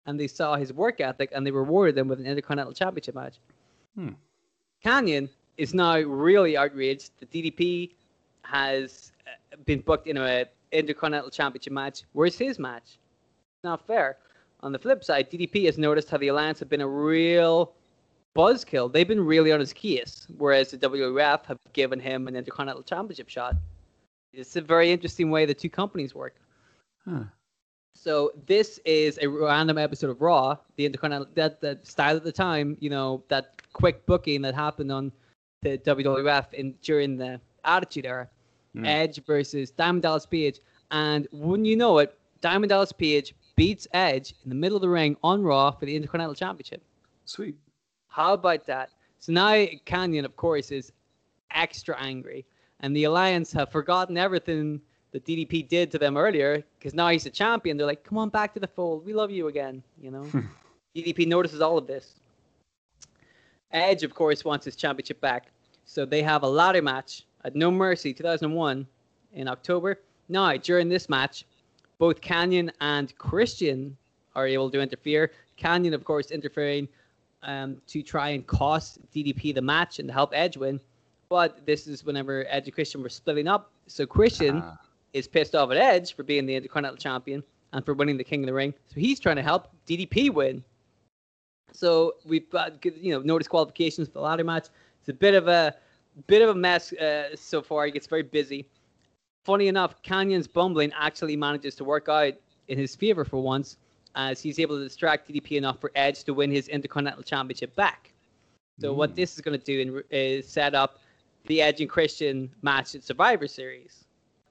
[0.06, 3.36] and they saw his work ethic, and they rewarded him with an Intercontinental Championship match.
[3.94, 4.10] Hmm.
[4.84, 7.92] Kanyon is now really outraged that DDP
[8.42, 12.02] has uh, been booked in a Intercontinental Championship match.
[12.12, 12.98] Where's his match?
[13.62, 14.18] Not fair.
[14.60, 17.72] On the flip side, DDP has noticed how the Alliance have been a real
[18.36, 18.92] buzzkill.
[18.92, 23.28] They've been really on his case, whereas the WWF have given him an Intercontinental Championship
[23.28, 23.56] shot.
[24.32, 26.34] It's a very interesting way the two companies work.
[27.08, 27.24] Huh.
[27.94, 32.32] So this is a random episode of Raw, the Intercontinental that that style at the
[32.32, 35.12] time, you know, that quick booking that happened on
[35.62, 38.28] the WWF in during the Attitude Era.
[38.74, 38.84] Hmm.
[38.84, 40.58] Edge versus Diamond Dallas Page,
[40.90, 44.88] and wouldn't you know it, Diamond Dallas Page beats Edge in the middle of the
[44.88, 46.82] ring on Raw for the Intercontinental Championship.
[47.24, 47.54] Sweet.
[48.08, 48.90] How about that?
[49.20, 50.92] So now Kanyon, of course, is
[51.52, 52.44] extra angry,
[52.80, 54.80] and the Alliance have forgotten everything
[55.14, 57.76] that DDP did to them earlier because now he's a champion.
[57.76, 59.06] They're like, "Come on back to the fold.
[59.06, 60.26] We love you again." You know.
[60.96, 62.16] DDP notices all of this.
[63.70, 65.46] Edge, of course, wants his championship back,
[65.84, 68.86] so they have a ladder match at No Mercy 2001
[69.32, 70.00] in October.
[70.28, 71.44] Now, during this match,
[71.98, 73.96] both Kanyon and Christian
[74.34, 75.30] are able to interfere.
[75.56, 76.88] Kanyon, of course, interfering
[77.44, 80.80] um, to try and cost DDP the match and to help Edge win.
[81.28, 83.70] But this is whenever Edge and Christian were splitting up.
[83.86, 84.78] So Christian Ah.
[85.14, 87.42] Is pissed off at Edge for being the Intercontinental Champion
[87.72, 88.74] and for winning the King of the Ring.
[88.86, 90.62] So he's trying to help DDP win.
[91.72, 94.68] So we've got you know no disqualifications for the ladder match.
[95.00, 95.74] It's a bit of a
[96.26, 97.86] bit of a mess uh, so far.
[97.86, 98.66] He gets very busy.
[99.44, 102.34] Funny enough, Kanyon's bumbling actually manages to work out
[102.68, 103.76] in his favor for once,
[104.14, 108.12] as he's able to distract DDP enough for Edge to win his Intercontinental Championship back.
[108.80, 110.98] So what this is going to do in, is set up
[111.46, 114.03] the Edge and Christian match at Survivor Series.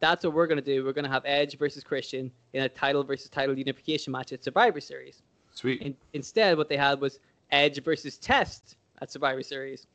[0.04, 0.84] That's what we're going to do.
[0.84, 4.44] We're going to have Edge versus Christian in a title versus title unification match at
[4.44, 5.22] Survivor Series.
[5.54, 5.82] Sweet.
[5.82, 7.20] In, instead, what they had was
[7.52, 9.88] Edge versus Test at Survivor Series.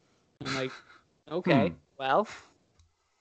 [0.46, 0.70] I'm like,
[1.30, 1.74] okay, Hmm.
[1.98, 2.26] well,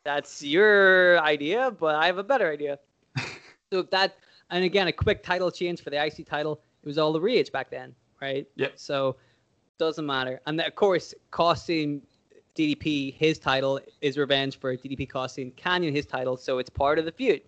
[0.06, 2.80] that's your idea, but I have a better idea.
[3.74, 4.16] so that,
[4.50, 6.62] and again, a quick title change for the IC title.
[6.84, 8.48] It was all the rage back then, right?
[8.56, 8.72] Yep.
[8.76, 9.18] So
[9.78, 10.40] doesn't matter.
[10.46, 12.02] And of course, costing
[12.58, 17.06] DDP his title is revenge for DDP costing Kanyon his title, so it's part of
[17.06, 17.42] the feud.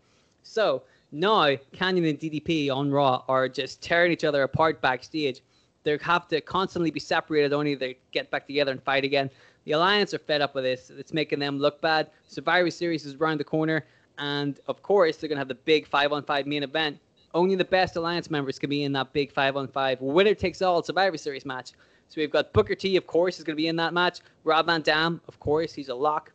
[0.43, 5.41] So now Kanyon and DDP on Raw are just tearing each other apart backstage.
[5.83, 9.29] They have to constantly be separated, only to get back together and fight again.
[9.65, 10.91] The Alliance are fed up with this.
[10.91, 12.11] It's making them look bad.
[12.27, 13.85] Survivor Series is around the corner,
[14.17, 16.99] and of course they're gonna have the big five-on-five main event.
[17.33, 21.17] Only the best Alliance members can be in that big five-on-five winner takes all Survivor
[21.17, 21.71] Series match.
[22.09, 24.19] So we've got Booker T, of course, is going to be in that match.
[24.43, 26.31] Rob Van Dam, of course, he's a lock.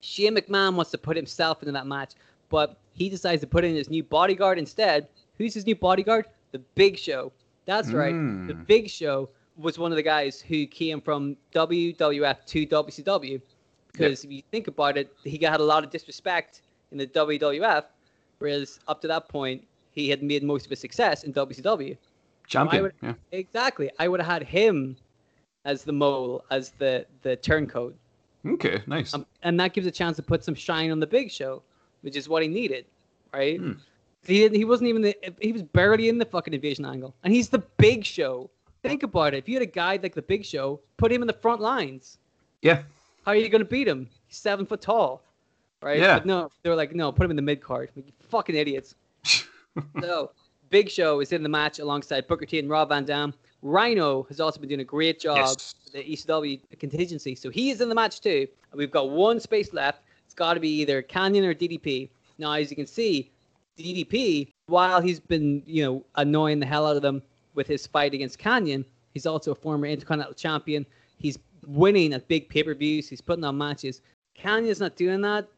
[0.00, 2.12] Shane McMahon wants to put himself into that match,
[2.48, 5.08] but he decides to put in his new bodyguard instead.
[5.36, 6.26] Who's his new bodyguard?
[6.52, 7.32] The Big Show.
[7.66, 8.14] That's right.
[8.14, 8.48] Mm.
[8.48, 13.40] The Big Show was one of the guys who came from WWF to WCW.
[13.92, 17.84] Because if you think about it, he got a lot of disrespect in the WWF,
[18.38, 21.96] whereas up to that point, he had made most of his success in WCW.
[22.46, 22.82] Champion.
[22.84, 23.14] would- yeah.
[23.32, 23.90] Exactly.
[23.98, 24.96] I would have had him
[25.64, 27.96] as the mole, as the the turncoat,
[28.46, 28.82] Okay.
[28.86, 29.14] Nice.
[29.14, 31.62] um, and that gives a chance to put some shine on the Big Show,
[32.02, 32.84] which is what he needed,
[33.32, 33.58] right?
[33.58, 33.72] Hmm.
[34.26, 34.56] He didn't.
[34.56, 35.16] He wasn't even the.
[35.40, 38.50] He was barely in the fucking invasion angle, and he's the Big Show.
[38.82, 39.38] Think about it.
[39.38, 42.18] If you had a guy like the Big Show, put him in the front lines.
[42.62, 42.82] yeah.
[43.24, 44.06] How are you gonna beat him?
[44.26, 45.22] He's seven foot tall,
[45.82, 45.98] right?
[45.98, 46.18] Yeah.
[46.18, 47.88] But no, they were like, no, put him in the mid card.
[47.96, 48.94] Like, fucking idiots.
[50.02, 50.30] so
[50.70, 53.34] Big Show is in the match alongside Booker T and Rob Van Dam.
[53.62, 55.74] Rhino has also been doing a great job Yes.
[55.92, 58.46] the ECW contingency, so he is in the match too.
[58.70, 60.02] And we've got one space left.
[60.26, 62.10] It's got to be either Kanyon or DDP.
[62.38, 63.30] Now, as you can see,
[63.78, 67.22] DDP, while he's been you know annoying the hell out of them
[67.54, 70.84] with his fight against Kanyon, he's also a former Intercontinental Champion.
[71.18, 73.08] He's winning at big pay-per-views.
[73.08, 74.02] He's putting on matches.
[74.38, 75.48] Kanyon's not doing that.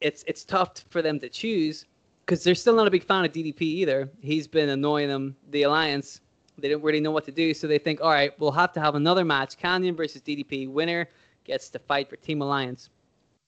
[0.00, 1.86] It's it's tough for them to choose
[2.24, 4.08] because they're still not a big fan of DDP either.
[4.20, 5.36] He's been annoying them.
[5.50, 6.20] The Alliance,
[6.58, 8.80] they don't really know what to do, so they think, all right, we'll have to
[8.80, 10.68] have another match: Kanyon versus DDP.
[10.68, 11.08] Winner
[11.44, 12.88] gets to fight for Team Alliance.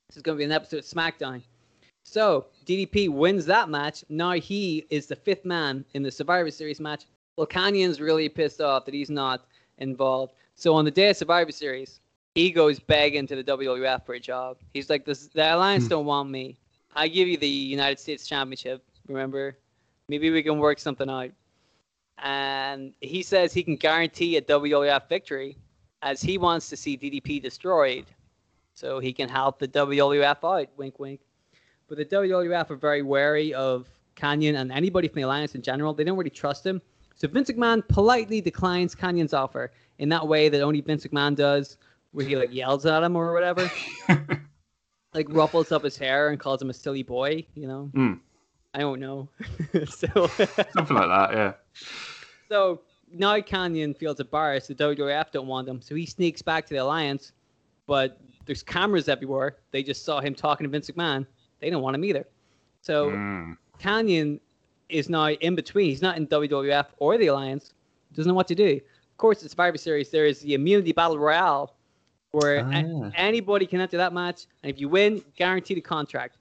[0.09, 1.43] This is going to be an episode of SmackDown.
[2.05, 4.05] So DDP wins that match.
[4.09, 7.05] Now he is the fifth man in the Survivor Series match.
[7.37, 9.47] Well, Kanyon's really pissed off that he's not
[9.79, 10.35] involved.
[10.55, 12.01] So on the day of Survivor Series,
[12.37, 14.59] he goes begging to the WWF for a job.
[14.72, 15.91] He's like, "This the Alliance hmm.
[15.91, 16.57] don't want me.
[16.97, 18.82] I give you the United States Championship.
[19.07, 19.59] Remember,
[20.09, 21.30] maybe we can work something out.
[22.18, 25.59] And he says he can guarantee a WWF victory,
[26.01, 28.07] as he wants to see DDP destroyed,
[28.74, 30.68] so he can help the WWF out.
[30.78, 31.20] Wink, wink.
[31.86, 35.92] But the WWF are very wary of Kanyon and anybody from the alliance in general.
[35.92, 36.80] They don't really trust him.
[37.14, 41.76] So Vince McMahon politely declines Kanyon's offer in that way that only Vince McMahon does,
[42.12, 43.70] where he like yells at him or whatever,
[45.17, 47.45] like ruffles up his hair and calls him a silly boy.
[47.55, 48.21] You know, Mm.
[48.75, 49.29] I don't know.
[49.87, 50.07] so,
[50.75, 51.53] Something like that, yeah.
[52.49, 54.69] so now Kanyon feels embarrassed.
[54.69, 57.33] The WWF don't want him, so he sneaks back to the alliance.
[57.87, 59.57] But there's cameras everywhere.
[59.71, 61.25] They just saw him talking to Vince McMahon.
[61.61, 62.27] They don't want him either.
[62.83, 63.57] So Mm.
[63.81, 64.41] Kanyon
[64.89, 65.89] is now in between.
[65.91, 67.73] He's not in WWF or the Alliance.
[68.12, 68.81] Doesn't know what to do.
[69.11, 71.75] Of course, the Survivor Series, there is the Immunity Battle Royale,
[72.33, 72.62] where a-
[73.07, 73.11] Ah.
[73.14, 76.37] anybody can enter that match, and if you win, guaranteed a contract.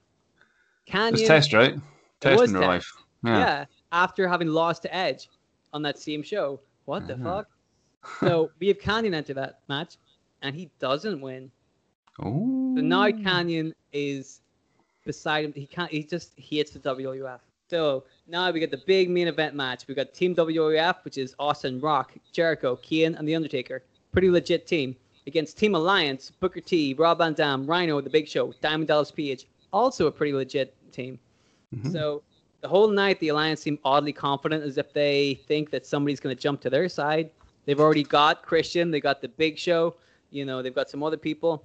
[0.86, 1.74] Kanyon, It's test, right?
[2.20, 2.68] Test in real test.
[2.68, 2.92] life.
[3.24, 3.38] yeah.
[3.38, 3.64] Yeah.
[3.92, 5.28] after having lost to Edge
[5.72, 6.60] on that same show.
[6.84, 7.24] What the Ah.
[7.24, 7.48] fuck?
[8.20, 9.96] So we have Kanyon enter that match,
[10.42, 11.50] and he doesn't win.
[12.20, 12.74] Oh.
[12.76, 14.42] So now Kanyon is
[15.04, 15.52] beside him.
[15.54, 15.90] He can't.
[15.90, 17.40] He just hates the WWF.
[17.68, 19.86] So now we get the big main event match.
[19.88, 23.82] We got Team WWF, which is Austin, Rock, Jericho, Kane, and The Undertaker.
[24.12, 24.94] Pretty legit team.
[25.26, 29.46] Against Team Alliance, Booker T, Rob Van Dam, Rhino, The Big Show, Diamond Dallas Page.
[29.72, 31.18] Also a pretty legit team.
[31.74, 31.92] Mhm.
[31.92, 32.22] So
[32.60, 36.34] the whole night, the Alliance seemed oddly confident, as if they think that somebody's going
[36.34, 37.30] to jump to their side.
[37.64, 38.90] They've already got Christian.
[38.90, 39.96] They got The Big Show.
[40.30, 41.64] You know, they've got some other people.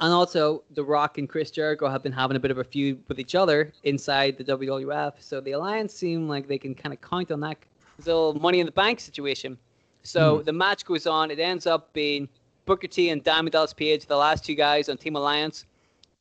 [0.00, 3.02] And also, The Rock and Chris Jericho have been having a bit of a feud
[3.08, 5.14] with each other inside the WWF.
[5.20, 7.58] So the Alliance seem like they can kind of count on that
[8.06, 9.58] little money in the bank situation.
[10.02, 11.30] So the match goes on.
[11.30, 12.26] It ends up being
[12.64, 15.66] Booker T and Diamond Dallas Page, the last two guys on Team Alliance.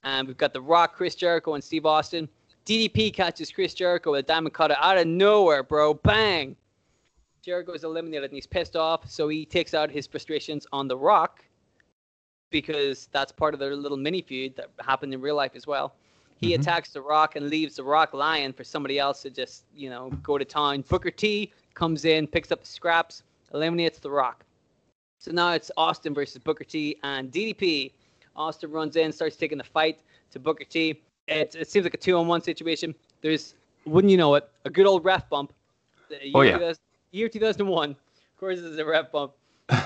[0.04, 2.30] And we've got The Rock, Chris Jericho, and Steve Austin.
[2.66, 5.94] DDP catches Chris Jericho with a diamond cutter out of nowhere, bro.
[5.94, 6.56] Bang!
[7.42, 10.98] Jericho is eliminated and he's pissed off, so he takes out his frustrations on The
[10.98, 11.44] Rock
[12.52, 15.96] because that's part of their little mini feud that happened in real life as well.
[16.38, 16.62] He Mhm.
[16.62, 20.10] attacks The Rock and leaves The Rock lying for somebody else to just, you know,
[20.24, 20.82] go to town.
[20.88, 23.24] Booker T comes in, picks up the scraps,
[23.54, 24.46] eliminates The Rock.
[25.20, 27.92] So now it's Austin versus Booker T and DDP.
[28.38, 30.00] Austin runs in, starts taking the fight
[30.32, 31.02] to Booker T.
[31.28, 32.96] It, it seems like a two on one situation.
[33.22, 33.56] There's,
[33.86, 35.54] wouldn't you know it, a good old ref bump.
[36.34, 36.54] Oh, yeah.
[36.54, 36.80] 2000
[37.12, 37.92] year 2001.
[37.92, 37.98] Of
[38.40, 39.34] course, there's a ref bump.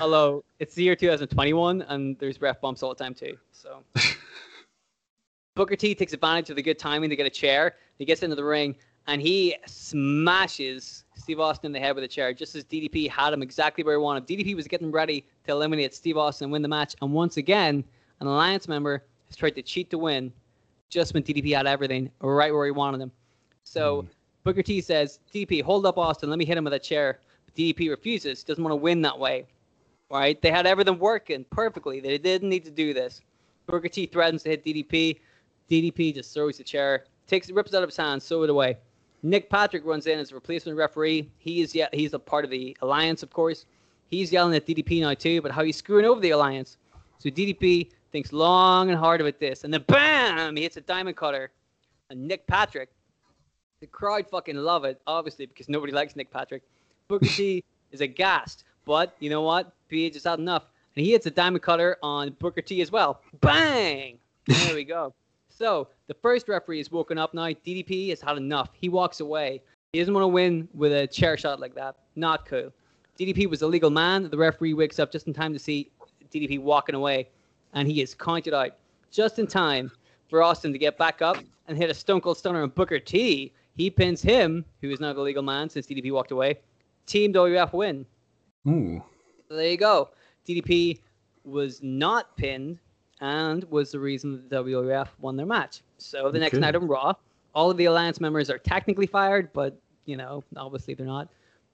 [0.00, 3.36] Although it's the year 2021 and there's ref bumps all the time too.
[3.50, 3.82] So
[5.56, 7.74] Booker T takes advantage of the good timing to get a chair.
[7.98, 8.76] He gets into the ring
[9.08, 13.32] and he smashes Steve Austin in the head with a chair, just as DDP had
[13.32, 14.26] him exactly where he wanted.
[14.26, 16.94] DDP was getting ready to eliminate Steve Austin and win the match.
[17.00, 17.82] And once again,
[18.20, 20.30] an Alliance member has tried to cheat to win
[20.90, 23.10] just when DDP had everything right where he wanted him.
[23.64, 24.08] So hmm.
[24.42, 27.20] Booker T says, DDP, hold up Austin, let me hit him with a chair.
[27.46, 29.46] But DDP refuses, doesn't want to win that way.
[30.10, 30.40] Right?
[30.42, 32.00] They had everything working perfectly.
[32.00, 33.22] They didn't need to do this.
[33.64, 35.20] Booker T threatens to hit DDP.
[35.70, 38.76] DDP just throws the chair, takes rips it out of his hand, throws it away.
[39.24, 41.30] Nick Patrick runs in as a replacement referee.
[41.38, 43.64] He is yet he's a part of the alliance, of course.
[44.10, 46.76] He's yelling at DDP now too, but how he's screwing over the alliance.
[47.18, 51.16] So DDP thinks long and hard about this, and then bam, he hits a diamond
[51.16, 51.50] cutter.
[52.10, 52.90] And Nick Patrick,
[53.80, 56.62] the crowd fucking love it, obviously because nobody likes Nick Patrick.
[57.08, 59.72] Booker T is aghast, but you know what?
[59.88, 60.64] PH is had enough,
[60.96, 63.22] and he hits a diamond cutter on Booker T as well.
[63.40, 64.18] Bang!
[64.46, 65.14] There we go.
[65.56, 67.46] So the first referee is woken up now.
[67.46, 68.70] DDP has had enough.
[68.72, 69.62] He walks away.
[69.92, 71.94] He doesn't want to win with a chair shot like that.
[72.16, 72.72] Not cool.
[73.18, 74.28] DDP was a legal man.
[74.28, 75.92] The referee wakes up just in time to see
[76.32, 77.28] DDP walking away,
[77.72, 78.72] and he is counted out
[79.12, 79.92] just in time
[80.28, 81.36] for Austin to get back up
[81.68, 83.52] and hit a Stone Cold Stunner on Booker T.
[83.76, 86.58] He pins him, who is now the legal man since DDP walked away.
[87.06, 88.04] Team WF win.
[88.66, 89.00] Ooh.
[89.48, 90.10] So there you go.
[90.48, 90.98] DDP
[91.44, 92.80] was not pinned
[93.24, 95.82] and was the reason that the WWF won their match.
[95.98, 96.60] So the next Okay.
[96.60, 97.14] night on Raw,
[97.54, 101.30] all of the Alliance members are technically fired, but you know, obviously they're not.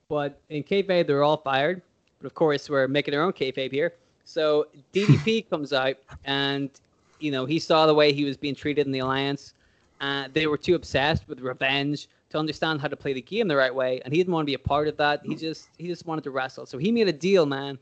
[0.08, 1.82] But in kayfabe, they're all fired.
[2.20, 3.94] But of course, we're making our own kayfabe here.
[4.24, 6.70] So DDP comes out, and
[7.18, 9.54] you know he saw the way he was being treated in the Alliance.
[10.00, 13.56] Uh, they were too obsessed with revenge to understand how to play the game the
[13.56, 15.20] right way, and he didn't want to be a part of that.
[15.24, 16.66] He just he just wanted to wrestle.
[16.66, 17.78] So he made a deal, man.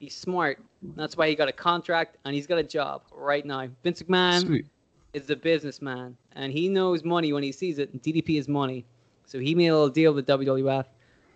[0.00, 0.58] He's smart.
[0.96, 3.68] That's why he got a contract and he's got a job right now.
[3.84, 4.66] Vince McMahon Sweet.
[5.12, 7.92] is a businessman and he knows money when he sees it.
[7.92, 8.84] And DDP is money,
[9.26, 10.86] so he made a little deal with WWF,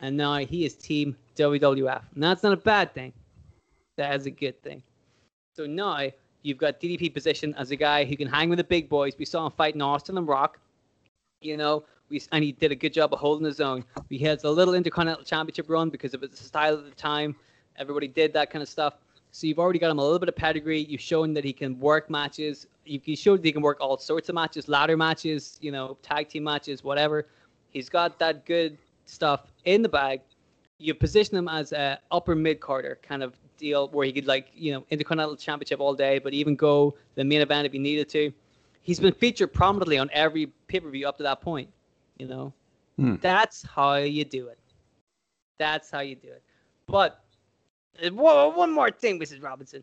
[0.00, 2.02] and now he is Team WWF.
[2.14, 3.12] And that's not a bad thing.
[3.96, 4.82] That is a good thing.
[5.54, 6.08] So now
[6.44, 9.14] You've got DDP position as a guy who can hang with the big boys.
[9.18, 10.60] We saw him fighting Austin and Rock.
[11.40, 13.82] You know, we and he did a good job of holding his own.
[14.10, 17.34] He had a little Intercontinental Championship run because of his style at the time.
[17.79, 18.95] Everybody did that kind of stuff.
[19.31, 20.83] So you've already got him a little bit of pedigree.
[20.85, 22.66] You've shown that he can work matches.
[22.85, 26.29] You've showed that he can work all sorts of matches, ladder matches, you know, tag
[26.29, 27.27] team matches, whatever.
[27.70, 30.20] He's got that good stuff in the bag.
[30.79, 34.49] You position him as a upper mid carder kind of deal where he could like
[34.55, 38.09] you know Intercontinental Championship all day, but even go the main event if he needed
[38.11, 38.33] to.
[38.83, 41.68] He's been featured prominently on every pay per view up to that point.
[42.18, 42.53] You know,
[42.97, 43.16] Hmm.
[43.16, 44.59] that's how you do it.
[45.59, 46.43] That's how you do it.
[46.87, 47.24] But
[48.03, 49.42] uh, whoa, one more thing, Mrs.
[49.42, 49.82] Robinson.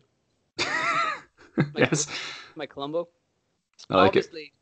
[1.76, 2.06] yes,
[2.56, 3.08] My Columbo.
[3.90, 4.26] I like it.
[4.26, 4.52] Obviously,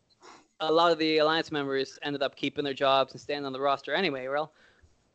[0.61, 3.61] a lot of the alliance members ended up keeping their jobs and staying on the
[3.61, 4.29] roster anyway.
[4.29, 4.53] Well,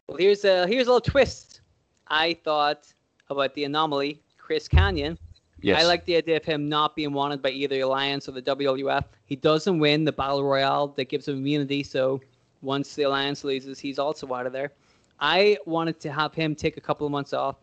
[0.08, 1.62] well, here's a here's a little twist.
[2.08, 2.94] I thought
[3.30, 5.18] about the anomaly, Chris Kanyon.
[5.62, 8.34] Yes, I like the idea of him not being wanted by either the Alliance or
[8.34, 9.06] the WWF.
[9.26, 12.22] He doesn't win the Battle Royale that gives him immunity, so
[12.62, 14.72] once the Alliance loses, he's also out of there.
[15.20, 17.56] I wanted to have him take a couple of months off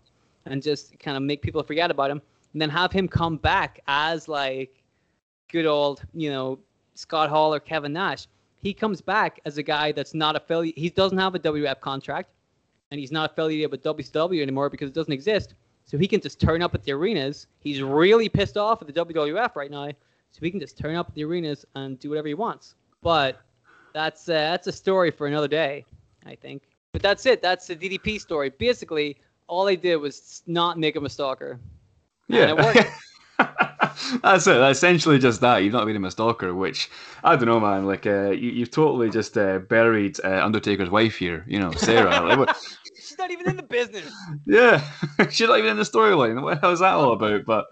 [0.47, 2.21] and just kind of make people forget about him,
[2.53, 4.83] and then have him come back as like
[5.51, 6.59] good old, you know,
[6.95, 8.27] Scott Hall or Kevin Nash.
[8.57, 10.81] He comes back as a guy that's not affiliated.
[10.81, 12.31] He doesn't have a WWF contract,
[12.91, 15.55] and he's not affiliated with WCW anymore because it doesn't exist.
[15.85, 17.49] So he can just turn up at the arenas.
[17.61, 21.09] He's really pissed off at the WWF right now, so he can just turn up
[21.09, 22.75] at the arenas and do whatever he wants.
[23.03, 23.41] But
[23.93, 25.85] that's uh, that's a story for another day,
[26.25, 26.63] I think.
[26.93, 27.43] But that's it.
[27.43, 28.51] That's the DDP story.
[28.51, 29.19] Basically,
[29.49, 31.59] all they did was not make him a stalker.
[32.29, 32.55] Yeah.
[34.23, 34.57] That's it.
[34.61, 35.59] Essentially just that.
[35.59, 36.91] You've not made him a stalker, which
[37.25, 37.87] I don't know, man.
[37.87, 41.45] Like, uh, you, you've totally just uh, buried uh, Undertaker's wife here.
[41.49, 42.21] You know, Sarah.
[42.27, 42.57] Like, what-
[42.95, 44.11] She's not even in the business.
[44.47, 44.81] yeah,
[45.31, 46.41] she's not even in the storyline.
[46.41, 47.45] What the hell is that all about?
[47.45, 47.67] But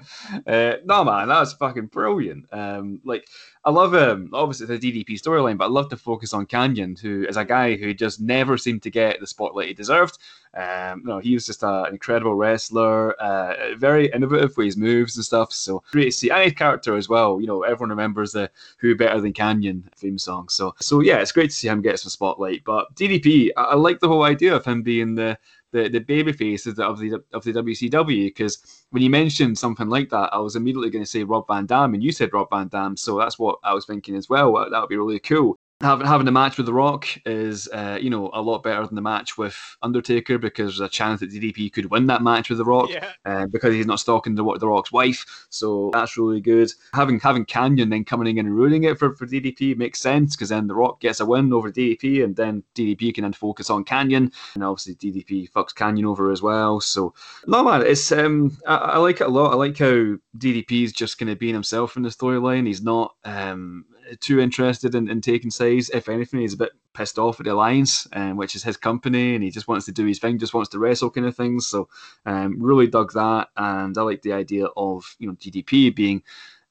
[0.47, 2.47] uh, no, man, that was fucking brilliant.
[2.53, 3.27] Um, like,
[3.63, 7.27] I love um, obviously the DDP storyline, but I love to focus on Kanyon, who
[7.29, 10.19] is a guy who just never seemed to get the spotlight he deserved.
[10.55, 15.17] Um, no, he was just a, an incredible wrestler, uh, very innovative with his moves
[15.17, 15.53] and stuff.
[15.53, 16.31] So great to see.
[16.31, 17.39] And his character as well.
[17.39, 20.49] You know, everyone remembers the "Who Better Than Kanyon" theme song.
[20.49, 22.65] So, so yeah, it's great to see him get some spotlight.
[22.65, 25.39] But DDP, I, I like the whole idea of him being the
[25.73, 30.11] the, the baby faces of the, of the WCW because when you mentioned something like
[30.11, 32.69] that, I was immediately going to say Rob Van Dam, and you said Rob Van
[32.69, 34.53] Dam, so that's what I was thinking as well.
[34.53, 38.11] That would be really cool having having a match with The Rock is, uh, you
[38.11, 41.73] know, a lot better than the match with Undertaker because there's a chance that DDP
[41.73, 43.13] could win that match with The Rock Yeah.
[43.25, 45.47] uh, because he's not stalking the, the Rock's wife.
[45.49, 46.71] So that's really good.
[46.95, 50.51] Having having Kanyon then coming in and ruining it for, for DDP makes sense because
[50.51, 53.85] then The Rock gets a win over DDP and then DDP can then focus on
[53.85, 56.81] Kanyon and obviously DDP fucks Kanyon over as well.
[56.81, 57.15] So
[57.47, 59.53] no man, it's um I, I like it a lot.
[59.53, 62.67] I like how DDP is just kind of being himself in the storyline.
[62.67, 63.87] He's not um
[64.21, 65.91] too interested in, in taking sides.
[65.91, 69.35] If anything, he's a bit pissed off at the Alliance, um, which is his company,
[69.35, 71.67] and he just wants to do his thing, just wants to wrestle kind of things.
[71.67, 71.89] So,
[72.27, 76.23] um, really dug that, and I like the idea of you know DDP being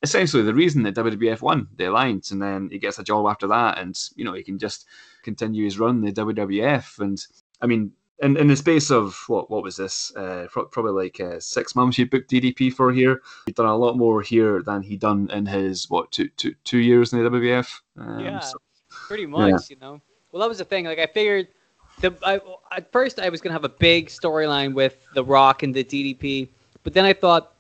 [0.02, 3.48] essentially the reason that WWF won the Alliance, and then he gets a job after
[3.48, 4.86] that, and you know he can just
[5.24, 7.26] continue his run in the WWF, and
[7.62, 7.94] I mean.
[8.22, 10.14] In, in the space of what what was this?
[10.16, 11.98] Uh, probably like uh, six months.
[11.98, 13.22] You booked DDP for here.
[13.46, 16.80] He'd done a lot more here than he'd done in his what two two two
[16.80, 17.80] years in the WWF.
[17.98, 18.58] Um, Yeah, so-
[19.08, 20.02] pretty much, you know.
[20.32, 20.86] Well, that was the thing.
[20.86, 21.48] Like, I figured
[22.02, 22.40] the I,
[22.76, 26.50] at first I was gonna have a big storyline with The Rock and the DDP,
[26.84, 27.54] but then I thought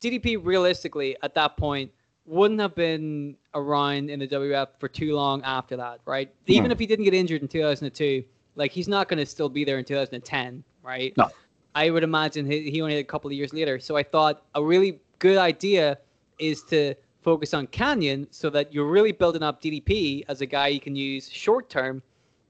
[0.00, 1.90] DDP realistically at that point
[2.26, 6.32] wouldn't have been around in the WWF for too long after that, right?
[6.46, 8.24] Even if he didn't get injured in 2002,
[8.56, 11.16] like he's not gonna still be there in 2010, right?
[11.16, 11.28] No.
[11.74, 13.78] I would imagine he, he only had a couple of years later.
[13.78, 15.98] So I thought a really good idea
[16.38, 20.68] is to focus on Kanyon so that you're really building up DDP as a guy
[20.68, 22.02] you can use short term,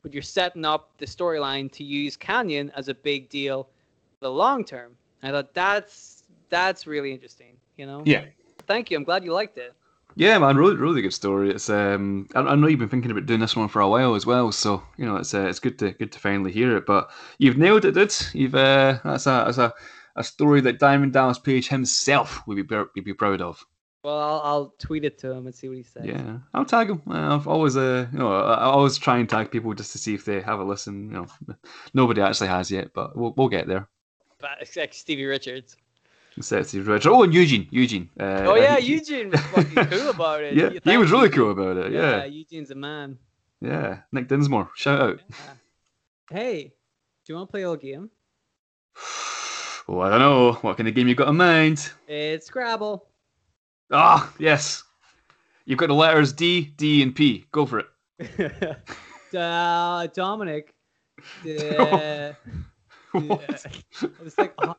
[0.03, 3.65] but you're setting up the storyline to use Kanyon as a big deal
[4.19, 4.97] for the long term.
[5.23, 8.03] I thought that's that's really interesting, you know?
[8.05, 8.27] yeah.
[8.67, 8.97] Thank you.
[8.97, 9.75] I'm glad you liked it.
[10.19, 11.51] Yeah, man, really, really good story.
[11.51, 14.15] It's um, I, I know you've been thinking about doing this one for a while
[14.15, 16.87] as well, so you know it's uh, it's good to good to finally hear it.
[16.87, 18.15] But you've nailed it, dude.
[18.33, 19.75] You've uh, that's a that's a,
[20.17, 23.63] a story that Diamond Dallas Page himself would be would be proud of.
[24.05, 26.07] Well, I'll, I'll tweet it to him and see what he says.
[26.07, 27.03] Yeah, I'll tag him.
[27.07, 30.15] Uh, I've always uh, you know, I, always try and tag people just to see
[30.15, 31.11] if they have a listen.
[31.11, 31.57] You know,
[31.93, 33.87] nobody actually has yet, but we'll we'll get there.
[34.39, 35.77] But like Stevie Richards.
[36.41, 37.11] Sexy Richard.
[37.11, 38.11] Oh, and Eugene, Eugene.
[38.19, 40.55] Uh, Oh yeah, he- Eugene was fucking cool about it.
[40.55, 41.93] Yeah, he was really cool about it.
[41.93, 43.19] Yeah, Eugene's a man.
[43.61, 44.01] yeah.
[44.13, 45.21] Nick Dinsmore, shout out.
[45.31, 45.37] Yeah.
[46.31, 46.63] Hey,
[47.25, 48.11] do you want to play a little game?
[49.89, 50.53] Oh, I don't know.
[50.63, 51.93] What kind of game you got in mind?
[52.09, 53.07] It's Scrabble.
[53.93, 54.83] Ah, yes.
[55.65, 57.47] You've got the letters D, D, and P.
[57.53, 57.85] Go for
[58.19, 58.77] it.
[59.37, 60.75] uh, Dominic.
[61.47, 62.33] Uh,
[63.13, 63.67] What?
[64.03, 64.75] I was like, oh,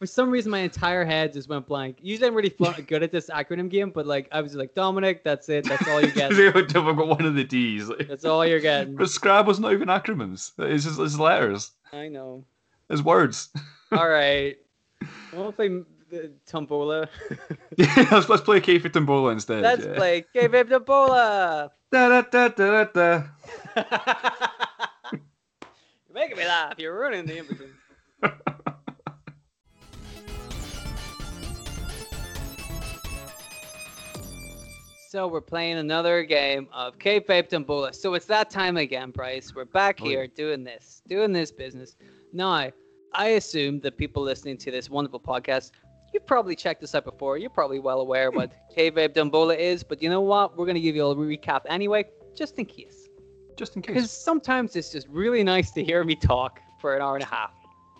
[0.00, 1.98] for some reason, my entire head just went blank.
[2.00, 5.22] Usually, I'm really fun, good at this acronym game, but like, I was like, Dominic,
[5.22, 5.66] that's it.
[5.66, 6.32] That's all you get.
[6.32, 7.90] I've got one of the D's.
[7.90, 8.96] Like, That's all you're getting.
[8.96, 10.52] but Scrabble's not even acronyms.
[10.58, 11.72] It's just it's letters.
[11.92, 12.46] I know.
[12.88, 13.50] It's words.
[13.92, 14.56] All right.
[15.32, 15.68] We'll play
[16.10, 17.08] the Tombola.
[17.78, 19.62] yeah, let's, let's play K for Tombola instead.
[19.62, 19.94] Let's yeah.
[19.94, 21.70] play Kayfabe Tombola.
[21.90, 23.22] Da, da, da, da, da,
[25.12, 25.22] You're
[26.12, 26.74] making me laugh.
[26.78, 27.70] You're ruining the impetus.
[35.10, 37.92] So we're playing another game of Kayfabe Tombola.
[37.92, 39.52] So it's that time again, Bryce.
[39.52, 40.36] We're back Oh, here yeah.
[40.36, 41.96] doing this, doing this business.
[42.32, 42.70] Now,
[43.12, 45.72] I assume that people listening to this wonderful podcast,
[46.14, 47.38] you've probably checked this out before.
[47.38, 49.82] You're probably well aware what Kayfabe Tombola is.
[49.82, 50.56] But you know what?
[50.56, 52.04] We're going to give you a recap anyway,
[52.36, 53.08] just in case.
[53.56, 53.94] Just in case.
[53.94, 57.26] Because sometimes it's just really nice to hear me talk for an hour and a
[57.26, 57.50] half.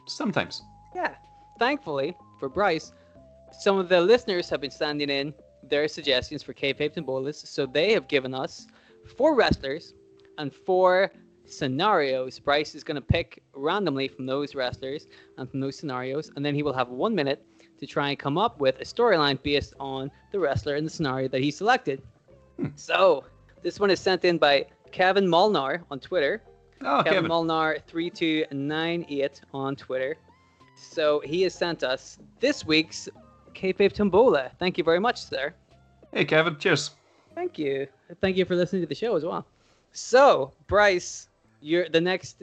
[0.07, 0.63] Sometimes.
[0.95, 1.17] Yeah.
[1.59, 2.93] Thankfully for Bryce,
[3.59, 5.35] some of the listeners have been sending in
[5.71, 8.67] their suggestions for Kayfabe Tombolas, so they have given us
[9.17, 9.95] four wrestlers
[10.39, 11.11] and four
[11.47, 12.39] scenarios.
[12.39, 15.07] Bryce is going to pick randomly from those wrestlers
[15.39, 17.45] and from those scenarios, and then he will have one minute
[17.79, 21.29] to try and come up with a storyline based on the wrestler and the scenario
[21.29, 22.03] that he selected.
[22.57, 22.67] Hmm.
[22.77, 23.25] So,
[23.63, 26.43] this one is sent in by Kevin Molnar on Twitter.
[26.83, 27.29] Oh, Kevin, Kevin.
[27.29, 30.17] Molnar three two nine eight on Twitter.
[30.77, 33.09] So he has sent us this week's
[33.55, 34.51] Kayfabe Tombola.
[34.59, 35.53] Thank you very much, sir.
[36.13, 36.57] Hey, Kevin.
[36.59, 36.91] Cheers.
[37.35, 37.87] Thank you.
[38.21, 39.47] Thank you for listening to the show as well.
[39.93, 41.29] So, Bryce,
[41.61, 42.43] you're the next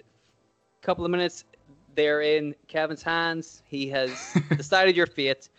[0.81, 1.43] couple of minutes.
[1.95, 3.63] They're in Kevin's hands.
[3.67, 4.11] He has
[4.55, 5.49] decided your fate.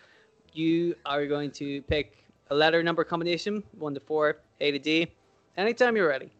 [0.53, 2.17] You are going to pick
[2.51, 5.09] a letter number combination, one to four, A to D.
[5.57, 6.31] Anytime you're ready.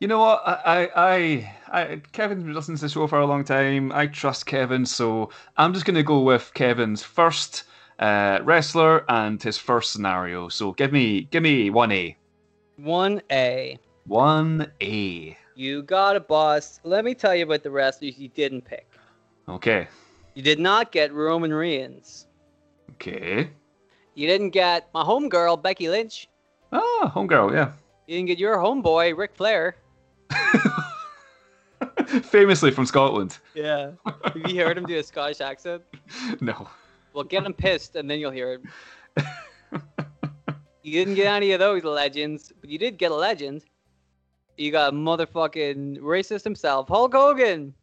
[0.00, 0.42] You know what?
[0.44, 3.92] I, I, I, I Kevin's been listening to the show for a long time.
[3.92, 7.64] I trust Kevin, so I'm just going to go with Kevin's first
[7.98, 10.48] uh, wrestler and his first scenario.
[10.48, 12.16] So give me, give me one A.
[12.76, 13.78] One A.
[14.06, 15.36] One A.
[15.54, 16.80] You got it, boss.
[16.84, 18.86] Let me tell you about the wrestlers you didn't pick.
[19.48, 19.88] Okay.
[20.34, 22.26] You did not get Roman Reigns.
[22.92, 23.50] Okay.
[24.14, 26.28] You didn't get my homegirl, Becky Lynch.
[26.72, 27.52] Ah, homegirl.
[27.52, 27.72] Yeah.
[28.06, 29.76] You didn't get your homeboy, Ric Flair.
[32.22, 33.38] Famously from Scotland.
[33.54, 33.92] Yeah.
[34.04, 35.82] Have you heard him do a Scottish accent?
[36.40, 36.68] No.
[37.16, 38.60] Well, get him pissed and then you'll hear
[39.16, 39.24] it.
[40.82, 43.64] You didn't get any of those legends, but you did get a legend.
[44.56, 47.74] You got motherfucking racist himself, Hulk Hogan.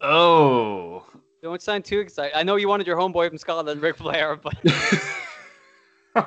[0.00, 1.04] Oh.
[1.42, 2.34] Don't sound too excited.
[2.34, 4.54] I know you wanted your homeboy from Scotland, Ric Flair, but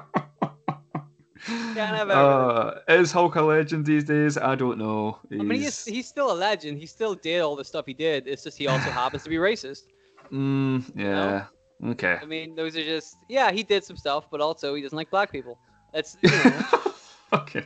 [1.49, 4.38] uh, is Hulk a legend these days?
[4.38, 5.18] I don't know.
[5.32, 6.78] I mean, he's, He's- he's still a legend.
[6.78, 8.28] He still did all the stuff he did.
[8.28, 9.86] It's just he also happens to be racist.
[10.32, 11.45] Mm, yeah.
[11.84, 12.17] Okay.
[12.21, 15.09] I mean, those are just yeah, he did some stuff, but also he doesn't like
[15.09, 15.57] black people.
[15.93, 16.63] That's you know,
[17.34, 17.65] okay.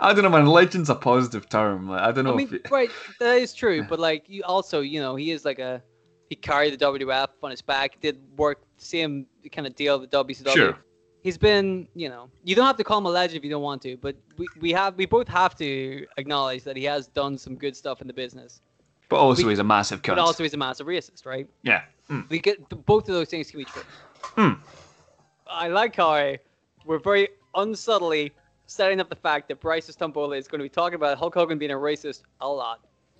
[0.00, 0.46] I don't know, man.
[0.46, 1.88] Legend's a positive term.
[1.88, 2.90] Like, I don't know I mean, right,
[3.20, 3.84] that is true.
[3.84, 5.82] But like, you also, you know, he is like a
[6.30, 10.48] he carried the WWF on his back, did work same kind of deal with WCW.
[10.54, 10.78] Sure.
[11.22, 13.62] He's been, you know, you don't have to call him a legend if you don't
[13.62, 17.38] want to, but we, we have we both have to acknowledge that he has done
[17.38, 18.60] some good stuff in the business.
[19.08, 20.16] But also we- he's a massive cunt.
[20.16, 21.48] But also he's a massive racist, right?
[21.62, 21.82] yeah.
[22.10, 22.28] Mm.
[22.28, 23.82] We get both of those things can be true.
[24.36, 24.52] Hmm.
[25.46, 26.38] I like how I,
[26.84, 28.32] we're very unsubtly
[28.66, 31.58] setting up the fact that Bryce Tombola is going to be talking about Hulk Hogan
[31.58, 32.80] being a racist a lot.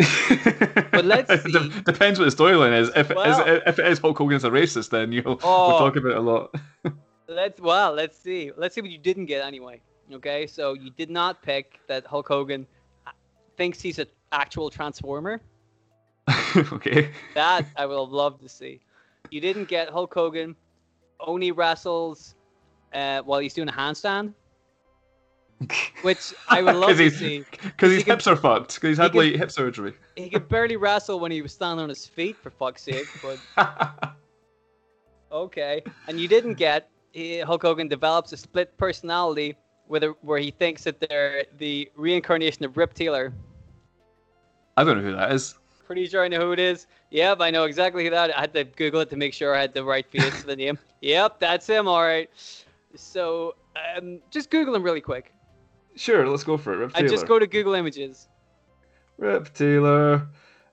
[0.90, 1.52] but let's see.
[1.52, 2.90] de- depends what the storyline is.
[2.96, 5.78] If it Well- is if it is Hulk Hogan's a racist, then you'll we'll Oh.
[5.78, 6.54] talk about it a lot.
[7.26, 8.52] Let's well, let's see.
[8.54, 9.80] Let's see what you didn't get anyway.
[10.12, 12.66] Okay, so you did not pick that Hulk Hogan
[13.06, 13.12] uh,
[13.56, 15.40] thinks he's an actual transformer.
[16.72, 17.10] okay.
[17.34, 18.80] That I would love to see.
[19.30, 20.56] You didn't get Hulk Hogan
[21.20, 22.34] only wrestles
[22.92, 24.34] uh, while he's doing a handstand,
[26.02, 27.44] which I would love to see.
[27.62, 28.74] Because his hips are fucked.
[28.74, 29.94] Because he's had he like hip surgery.
[30.16, 33.08] He could barely wrestle when he was standing on his feet, for fuck's sake.
[33.22, 34.14] But
[35.32, 39.56] okay, and you didn't get he, Hulk Hogan develops a split personality,
[39.86, 43.32] where where he thinks that they're the reincarnation of Rip Taylor.
[44.76, 45.54] I don't know who that is.
[45.84, 46.86] Pretty sure I know who it is.
[47.10, 48.36] Yep, I know exactly who that.
[48.36, 50.56] I had to Google it to make sure I had the right face for the
[50.56, 50.78] name.
[51.00, 51.86] Yep, that's him.
[51.86, 52.30] All right.
[52.96, 55.34] So um, just Google him really quick.
[55.96, 56.76] Sure, let's go for it.
[56.78, 57.08] Rip Taylor.
[57.08, 58.26] just go to Google Images.
[59.18, 60.26] Rip Taylor.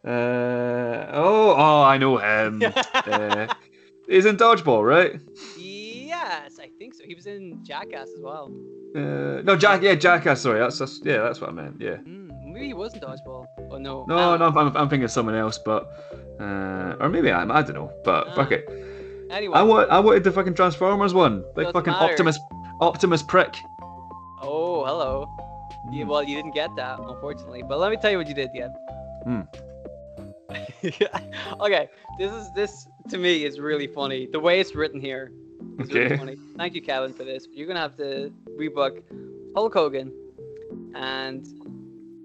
[0.06, 2.64] Uh, oh, oh, I know him.
[2.94, 3.54] uh,
[4.08, 5.20] he's in Dodgeball, right?
[6.82, 7.04] Yeah, think so.
[7.06, 8.52] He was in Jackass as well.
[8.96, 9.82] Uh, no, Jack.
[9.82, 10.42] Yeah, Jackass.
[10.42, 11.80] Sorry, that's, that's yeah, that's what I meant.
[11.80, 11.98] Yeah.
[11.98, 13.46] Mm, maybe he wasn't dodgeball.
[13.70, 14.06] Oh no.
[14.08, 15.84] No, no, I'm, I'm thinking of someone else, but
[16.40, 17.52] uh, or maybe I'm.
[17.52, 18.36] I don't know, but Ah.
[18.36, 18.66] fuck it.
[19.30, 19.56] Anyway.
[19.56, 19.90] I want.
[19.92, 21.44] I wanted the fucking Transformers one.
[21.56, 22.12] Like Doesn't fucking matter.
[22.12, 22.40] Optimus.
[22.82, 23.56] Optimus prick.
[24.42, 25.28] Oh, hello.
[25.92, 26.08] Yeah, Mm.
[26.08, 27.64] well, you didn't get that, unfortunately.
[27.64, 28.70] But let me tell you what you did get.
[29.24, 29.42] Hmm.
[31.62, 34.28] okay, this is this to me is really funny.
[34.32, 35.32] The way it's written here
[35.90, 36.38] is really.
[36.58, 37.48] Thank you, Kevin, for this.
[37.52, 39.02] You're gonna have to rebook
[39.56, 40.12] Hulk Hogan
[40.96, 41.46] and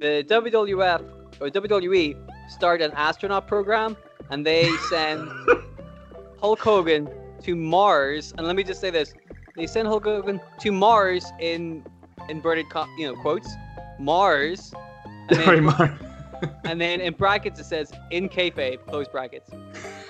[0.01, 1.03] the WWF
[1.41, 2.17] or WWE
[2.51, 3.97] start an astronaut program,
[4.31, 5.29] and they send
[6.41, 7.09] Hulk Hogan
[7.43, 8.35] to Mars.
[8.37, 9.15] And let me just say this:
[9.55, 11.85] they send Hulk Hogan to Mars in
[12.29, 13.49] inverted, co- you know, quotes,
[13.99, 14.73] Mars.
[15.29, 15.99] And Sorry, then, Mar-
[16.65, 19.51] and then in brackets it says in kayfabe, close brackets.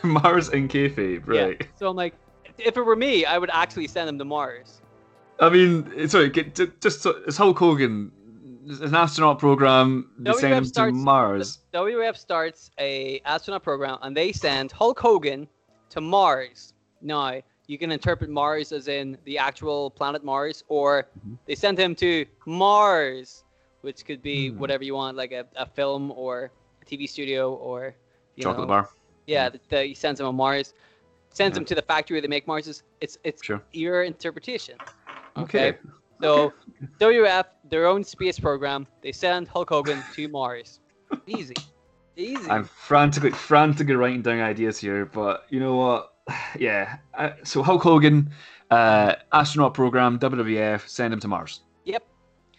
[0.03, 1.37] Mars in kayfabe, right?
[1.37, 1.45] Yeah.
[1.45, 1.69] right?
[1.79, 2.15] So I'm like,
[2.59, 4.81] if it were me, I would actually send him to Mars.
[5.39, 6.31] I mean, sorry,
[6.81, 8.11] just so, it's Hulk Hogan.
[8.67, 10.11] It's an astronaut program.
[10.19, 11.59] They send WWF him to starts- Mars.
[11.73, 15.47] The WWF starts a astronaut program, and they send Hulk Hogan
[15.91, 16.73] to Mars.
[17.01, 21.39] Now, you can interpret Mars as in the actual planet Mars, or Mhm.
[21.47, 23.45] they send him to Mars,
[23.83, 24.59] which could be Hmm.
[24.59, 26.51] whatever you want, like a, a film or
[26.83, 27.95] a TV studio or
[28.37, 28.89] you Chocolate know, bar.
[29.27, 30.75] Yeah, the, the, he sends him on Mars,
[31.37, 32.83] sends him to the factory where they make Marses.
[33.01, 33.63] It's it's Sure.
[33.73, 34.77] your interpretation.
[35.37, 35.77] Okay.
[36.23, 36.53] So
[36.99, 40.81] WWF, their own space program, they send Hulk Hogan to Mars.
[41.27, 41.55] Easy.
[42.17, 42.51] Easy.
[42.51, 46.13] I'm frantically, frantically writing down ideas here, but you know what?
[46.59, 46.97] Yeah.
[47.15, 48.31] Uh, so Hulk Hogan,
[48.71, 51.61] uh, astronaut program, WWF, send him to Mars.
[51.85, 52.03] Yep.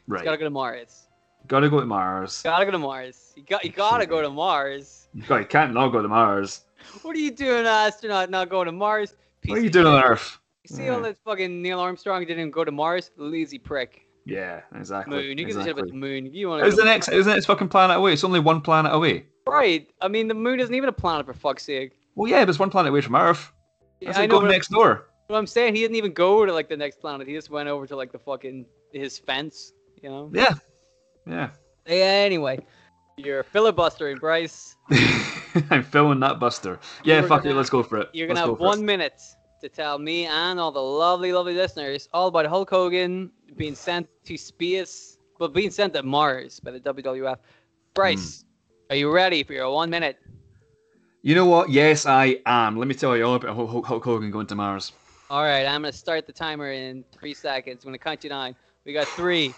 [0.07, 0.23] Right.
[0.23, 1.07] Gotta go to Mars.
[1.47, 2.43] Gotta go to Mars.
[2.43, 3.33] Gotta go to Mars.
[3.35, 5.09] You got you gotta go to Mars.
[5.27, 6.65] God, you can't not go to Mars.
[7.01, 9.13] What are you doing, uh, astronaut, not going to Mars?
[9.41, 10.03] Piece What are you of doing on.
[10.03, 10.39] Earth?
[10.63, 11.09] You see all Yeah.
[11.09, 13.11] this fucking Neil Armstrong didn't even go to Mars?
[13.17, 14.01] Lazy prick.
[14.25, 15.15] Yeah, exactly.
[15.15, 15.37] Moon.
[15.37, 16.33] You give a about the moon.
[16.33, 17.07] You want Is the next?
[17.07, 17.37] Isn't it?
[17.37, 18.11] It's fucking planet away.
[18.13, 19.25] It's only one planet away.
[19.47, 19.87] right?
[20.01, 21.93] I mean, the moon isn't even a planet for fuck's sake.
[22.15, 23.53] Well, yeah, but it's one planet away from Earth.
[24.01, 25.07] Yeah, That's I like know, going but, next door.
[25.29, 27.27] but I'm saying he didn't even go to like the next planet.
[27.27, 29.71] He just went over to like the fucking his fence.
[30.03, 30.29] You know.
[30.33, 30.53] Yeah,
[31.25, 31.49] yeah.
[31.87, 32.59] Yeah, anyway,
[33.17, 34.75] you're filibustering, Bryce.
[35.71, 36.79] I'm filling that buster.
[37.03, 37.57] Yeah, You're fuck gonna- it.
[37.57, 38.09] Let's go for it.
[38.13, 38.59] You're gonna have for it.
[38.59, 39.21] one minute
[39.61, 44.07] to tell me and all the lovely, lovely listeners all about Hulk Hogan being sent
[44.25, 47.37] to space, but being sent to Mars by the WWF.
[47.95, 48.43] Bryce,
[48.87, 48.93] Hmm.
[48.93, 50.19] are you ready for your one minute?
[51.23, 51.69] You know what?
[51.71, 52.77] Yes, I am.
[52.77, 54.91] Let me tell you all about Hulk, Hulk- Hulk Hogan going to Mars.
[55.31, 57.83] All right, I'm gonna start the timer in three seconds.
[57.83, 58.55] I'm gonna count you down.
[58.85, 59.53] We got three,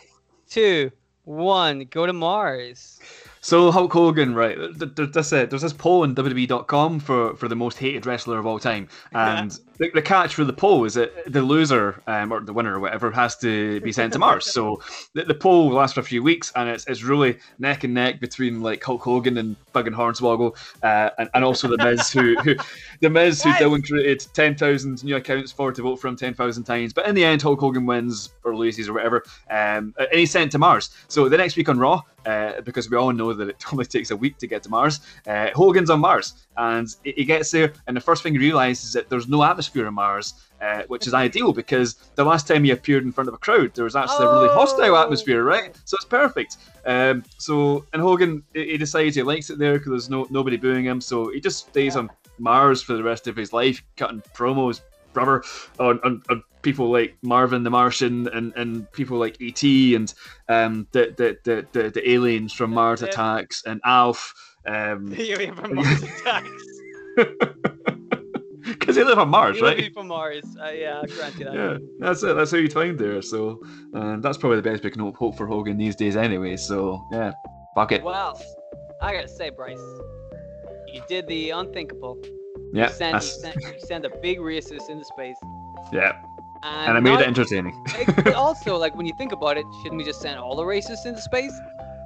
[0.50, 0.90] two,
[1.26, 1.86] one.
[1.92, 3.00] Go to Mars.
[3.42, 4.56] So Hulk Hogan, right?
[4.58, 8.06] th- th- There's this, uh, there's this poll on WWE.com for, for the most hated
[8.06, 12.02] wrestler of all time, and the, the catch for the poll is that the loser
[12.06, 14.46] um, or the winner or whatever has to be sent to Mars.
[14.46, 14.82] So
[15.14, 18.20] the, the poll lasts for a few weeks, and it's, it's really neck and neck
[18.20, 22.56] between like Hulk Hogan and Buggin Hornswoggle, uh, and, and also the Miz who, who
[23.00, 23.62] the Miz who What?
[23.62, 27.08] Dylan created ten thousand new accounts for to vote for him ten thousand times, but
[27.08, 30.58] in the end Hulk Hogan wins or loses or whatever, um, and he's sent to
[30.60, 30.90] Mars.
[31.08, 34.12] So the next week on Raw, uh, because we all know that it only takes
[34.12, 37.96] a week to get to Mars, uh, Hogan's on Mars, and he gets there, and
[37.98, 40.34] the first thing he realizes is that there's no atmosphere on Mars.
[40.62, 43.74] Uh, which is ideal because the last time he appeared in front of a crowd,
[43.76, 45.02] there was actually a really hostile Oh.
[45.02, 45.74] atmosphere, right?
[45.86, 46.58] So it's perfect.
[46.86, 50.58] Um, so and Hogan, he he decides he likes it there because there's no nobody
[50.58, 52.02] booing him, so he just stays Yeah.
[52.02, 54.82] on Mars for the rest of his life, cutting promos,
[55.14, 55.44] brother,
[55.80, 60.14] on, on, on people like Marvin the Martian and, and people like ET and
[60.50, 63.08] um, the, the, the, the, the aliens from Mars Yeah.
[63.08, 64.34] Attacks and Alf.
[64.66, 66.50] Um, You're from Mars attacks.
[68.66, 69.94] because they live on Mars, You right?
[69.94, 70.44] from Mars.
[70.62, 71.54] Uh, yeah, I'll grant you that.
[71.54, 72.36] Yeah, that's it.
[72.36, 73.22] That's how you find there.
[73.22, 73.60] So,
[73.94, 76.56] um, that's probably the best we can hope, for Hogan these days, anyway.
[76.58, 77.32] So, yeah,
[77.76, 78.04] fuck it.
[78.04, 78.40] Well,
[79.02, 79.80] I gotta say, Bryce,
[80.94, 82.22] you did the unthinkable.
[82.74, 85.38] Yeah, you, sent, you, sent, you sent a big racist into space.
[85.92, 86.22] yeah,
[86.64, 87.74] And, and I made not- it entertaining.
[87.96, 91.06] It- also, like when you think about it, shouldn't we just send all the racists
[91.06, 91.54] into space?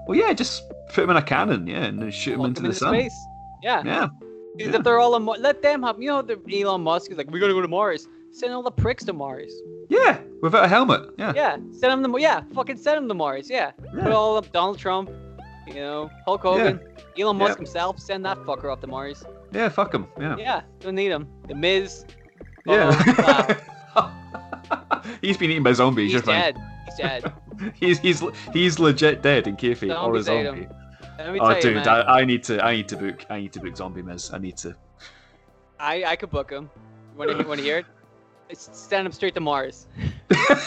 [0.08, 2.72] Well, yeah, just put them in a cannon, yeah, and then shoot Lock into them
[2.72, 2.94] the sun.
[2.94, 3.16] space.
[3.64, 3.82] Yeah.
[3.86, 4.08] Yeah,
[4.58, 4.78] Because yeah.
[4.80, 6.00] If they're all on let them have.
[6.02, 8.08] You know, the Elon Musk is like, we're gonna go to Mars.
[8.32, 9.54] Send all the pricks to Mars.
[9.90, 11.02] yeah, without a helmet.
[11.18, 12.20] Yeah, Yeah, send them to.
[12.20, 13.50] Yeah, fucking send them to Mars.
[13.50, 13.72] Yeah.
[13.72, 15.10] Put all of Donald Trump,
[15.68, 16.80] you know, Hulk Hogan,
[17.18, 17.46] Elon Yeah.
[17.48, 18.00] Musk himself.
[18.00, 19.24] Send that fucker up to Mars.
[19.54, 20.08] yeah fuck him.
[20.20, 21.28] Yeah, Yeah, don't need him.
[21.48, 22.06] The Miz.
[22.66, 22.92] yeah.
[23.20, 23.56] Oh,
[25.24, 26.12] He's been eaten by zombies.
[26.12, 26.54] He's You're fine.
[26.54, 26.58] dead.
[26.86, 27.34] He's dead.
[27.76, 28.22] He's he's
[28.52, 30.68] he's legit dead in kayfabe or a zombie.
[31.20, 31.88] Oh, you, dude, man.
[31.88, 34.32] I, I need to I need to book I need to book zombie Miz.
[34.34, 34.76] I need to.
[35.80, 36.70] I, I could book him.
[37.16, 37.86] Want to want to hear it?
[38.58, 39.88] Send them straight to Mars.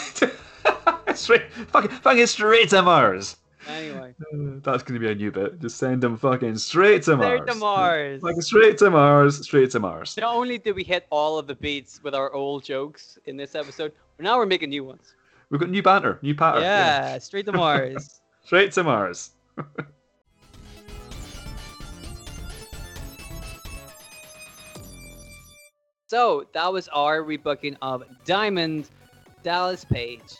[1.13, 3.37] straight, fucking, fucking straight to Mars.
[3.67, 4.13] Anyway,
[4.63, 5.59] That's going to be a new bit.
[5.59, 7.41] Just send them fucking straight to Mars.
[7.41, 8.21] straight to Mars.
[8.21, 9.43] Fucking straight to Mars.
[9.43, 10.17] Straight to Mars.
[10.17, 13.55] Not only did we hit all of the beats with our old jokes in this
[13.55, 15.15] episode, but now we're making new ones.
[15.49, 16.63] We've got new banter, new pattern.
[16.63, 18.21] Yeah, straight to Mars.
[18.45, 19.31] Straight to Mars.
[26.09, 28.87] So that was our rebooking of Diamond
[29.43, 30.37] Dallas Page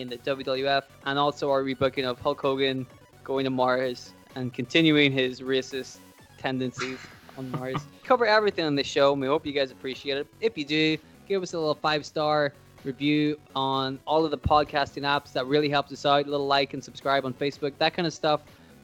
[0.00, 2.86] in the WWF, and also our rebooking of Hulk Hogan
[3.24, 5.98] going to Mars and continuing his racist
[6.38, 6.98] tendencies
[7.36, 7.76] on Mars.
[8.04, 10.26] Cover everything on this show, and we hope you guys appreciate it.
[10.40, 10.96] If you do,
[11.28, 12.52] give us a little five star
[12.84, 15.32] review on all of the podcasting apps.
[15.34, 16.26] That really helps us out.
[16.26, 18.40] A little like and subscribe on Facebook, that kind of stuff.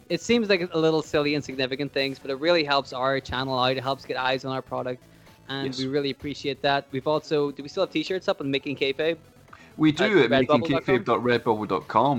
[0.08, 3.76] It seems like a little silly, insignificant things, but it really helps our channel out.
[3.76, 5.02] It helps get eyes on our product
[5.48, 5.78] and Yes.
[5.78, 6.86] we really appreciate that.
[6.92, 9.16] We've also do we still have t-shirts up on Making Kayfabe?
[9.78, 10.30] We do At at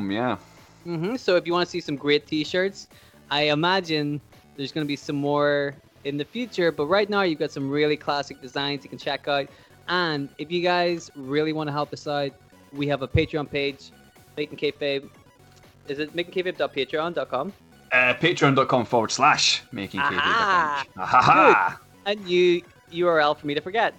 [0.09, 0.37] yeah.
[0.87, 1.17] Mm-hmm.
[1.17, 2.87] So if you want to see some great t-shirts,
[3.29, 4.21] I imagine
[4.55, 5.75] there's going to be some more
[6.05, 6.71] in the future.
[6.71, 9.47] But right now you've got some really classic designs you can check out.
[9.89, 12.31] And if you guys really want to help us out,
[12.71, 13.91] we have a Patreon page,
[14.37, 15.09] Making Kayfabe.
[15.89, 17.53] Is it makingkayfabe.patreon.com?
[17.91, 20.17] Uh, Patreon.com forward slash making kayfabe.
[20.17, 20.85] Aha!
[20.97, 21.79] Aha!
[22.05, 22.61] And you
[22.91, 23.95] URL for me to forget.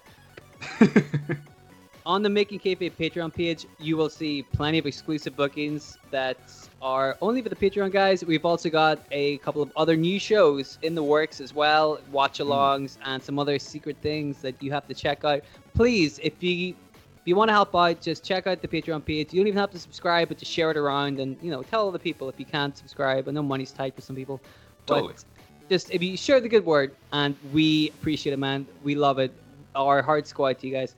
[2.07, 6.37] on the Making Kayfabe Patreon page, you will see plenty of exclusive bookings that
[6.83, 8.25] are only for the Patreon guys.
[8.25, 12.97] We've also got a couple of other new shows in the works as well, watch-alongs
[12.97, 13.03] hmm.
[13.05, 15.43] and some other secret things that you have to check out.
[15.75, 19.33] Please, if you if you want to help out, just check out the Patreon page.
[19.33, 21.89] You don't even have to subscribe, but just share it around and you know tell
[21.89, 23.29] other people if you can't subscribe.
[23.29, 24.41] I know money's tight for some people.
[24.87, 25.25] but
[25.71, 29.33] just if you share the good word and we appreciate it man we love it
[29.77, 30.97] our hearts go out to you guys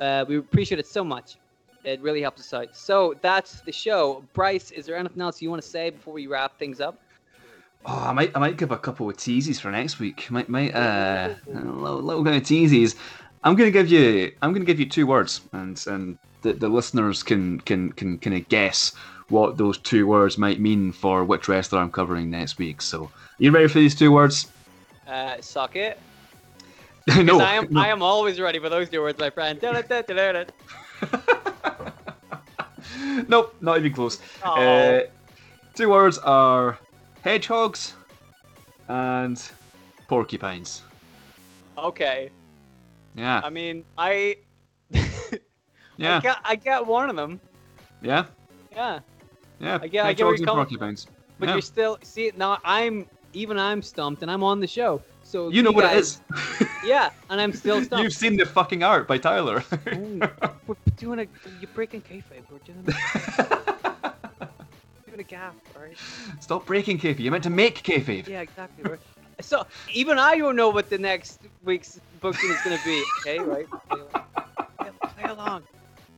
[0.00, 1.36] uh, we appreciate it so much
[1.84, 5.50] it really helps us out so that's the show bryce is there anything else you
[5.50, 6.98] want to say before we wrap things up
[7.84, 10.30] Oh, I might, I might give a couple of teases for next week.
[10.30, 12.94] Might, might, uh, a little, little bit of teases.
[13.42, 17.24] I'm gonna give you, I'm gonna give you two words, and and the, the listeners
[17.24, 18.94] can can can kind of guess
[19.30, 22.80] what those two words might mean for which wrestler I'm covering next week.
[22.82, 24.46] So, you ready for these two words?
[25.08, 25.98] uh, suck it
[27.22, 27.80] no, I am no.
[27.80, 29.58] I am always ready for those two words my friend
[33.28, 34.20] nope, not even close.
[34.44, 35.00] Uh,
[35.74, 36.78] two words are
[37.22, 37.94] hedgehogs
[38.88, 39.42] and
[40.08, 40.82] porcupines.
[41.78, 42.30] okay
[43.16, 44.36] Yeah, i mean i
[45.96, 47.40] yeah, I, get, I one of them
[48.02, 48.26] yeah,
[48.70, 49.00] yeah
[49.60, 49.78] yeah.
[49.80, 51.06] I get- I get where hedgehogs you're and porcupines.
[51.38, 51.54] but Yeah.
[51.54, 55.00] you're still see now i'm even i'm stumped and i'm on the show
[55.32, 56.20] so You know what guys-
[56.60, 56.68] it is.
[56.84, 59.64] yeah and i'm still stumped You've seen the fucking art by Tyler.
[59.92, 61.26] Oh, we're doing a
[61.60, 62.44] you're breaking kayfabe.
[62.50, 62.82] We're doing
[65.06, 65.96] doing a gaff, alright?
[66.40, 67.20] Stop breaking kayfabe.
[67.20, 68.26] You meant to make kayfabe.
[68.28, 68.84] Yeah, exactly.
[68.88, 68.98] We're,
[69.40, 73.02] so even I don't know what the next week's booking is gonna be.
[73.20, 73.66] Okay, right?
[73.88, 74.94] Play along.
[75.14, 75.62] Play, along.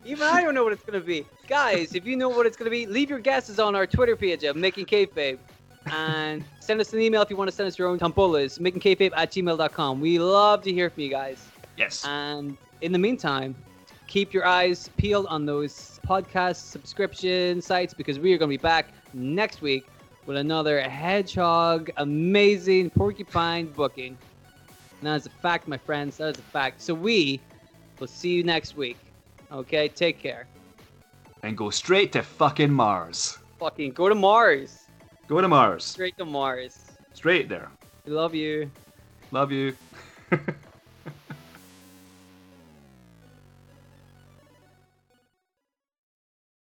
[0.05, 1.95] Even I don't know what it's gonna be, guys.
[1.95, 4.57] If you know what it's gonna be, leave your guesses on our Twitter page of
[4.57, 5.39] Making Kayfabe.
[5.87, 9.13] And send us an email if you want to send us your own tombolas, makingkayfabe
[9.15, 10.01] at gmail.com.
[10.01, 11.47] We love to hear from you guys.
[11.77, 12.05] Yes.
[12.07, 13.55] And in the meantime,
[14.07, 18.63] keep your eyes peeled on those podcast subscription sites because we are going to be
[18.63, 19.87] back next week
[20.27, 24.17] with another hedgehog amazing porcupine booking.
[25.01, 26.17] And that is a fact, my friends.
[26.17, 26.81] That is a fact.
[26.81, 27.41] So we
[28.01, 28.97] will see you next week.
[29.53, 30.47] Okay, take care.
[31.43, 33.39] And go straight to fucking Mars.
[33.59, 34.84] Fucking go to Mars.
[35.27, 35.85] Go to Mars.
[35.85, 36.79] Straight to Mars.
[37.15, 37.71] Straight there.
[38.07, 38.71] We love you.
[39.31, 39.75] Love you.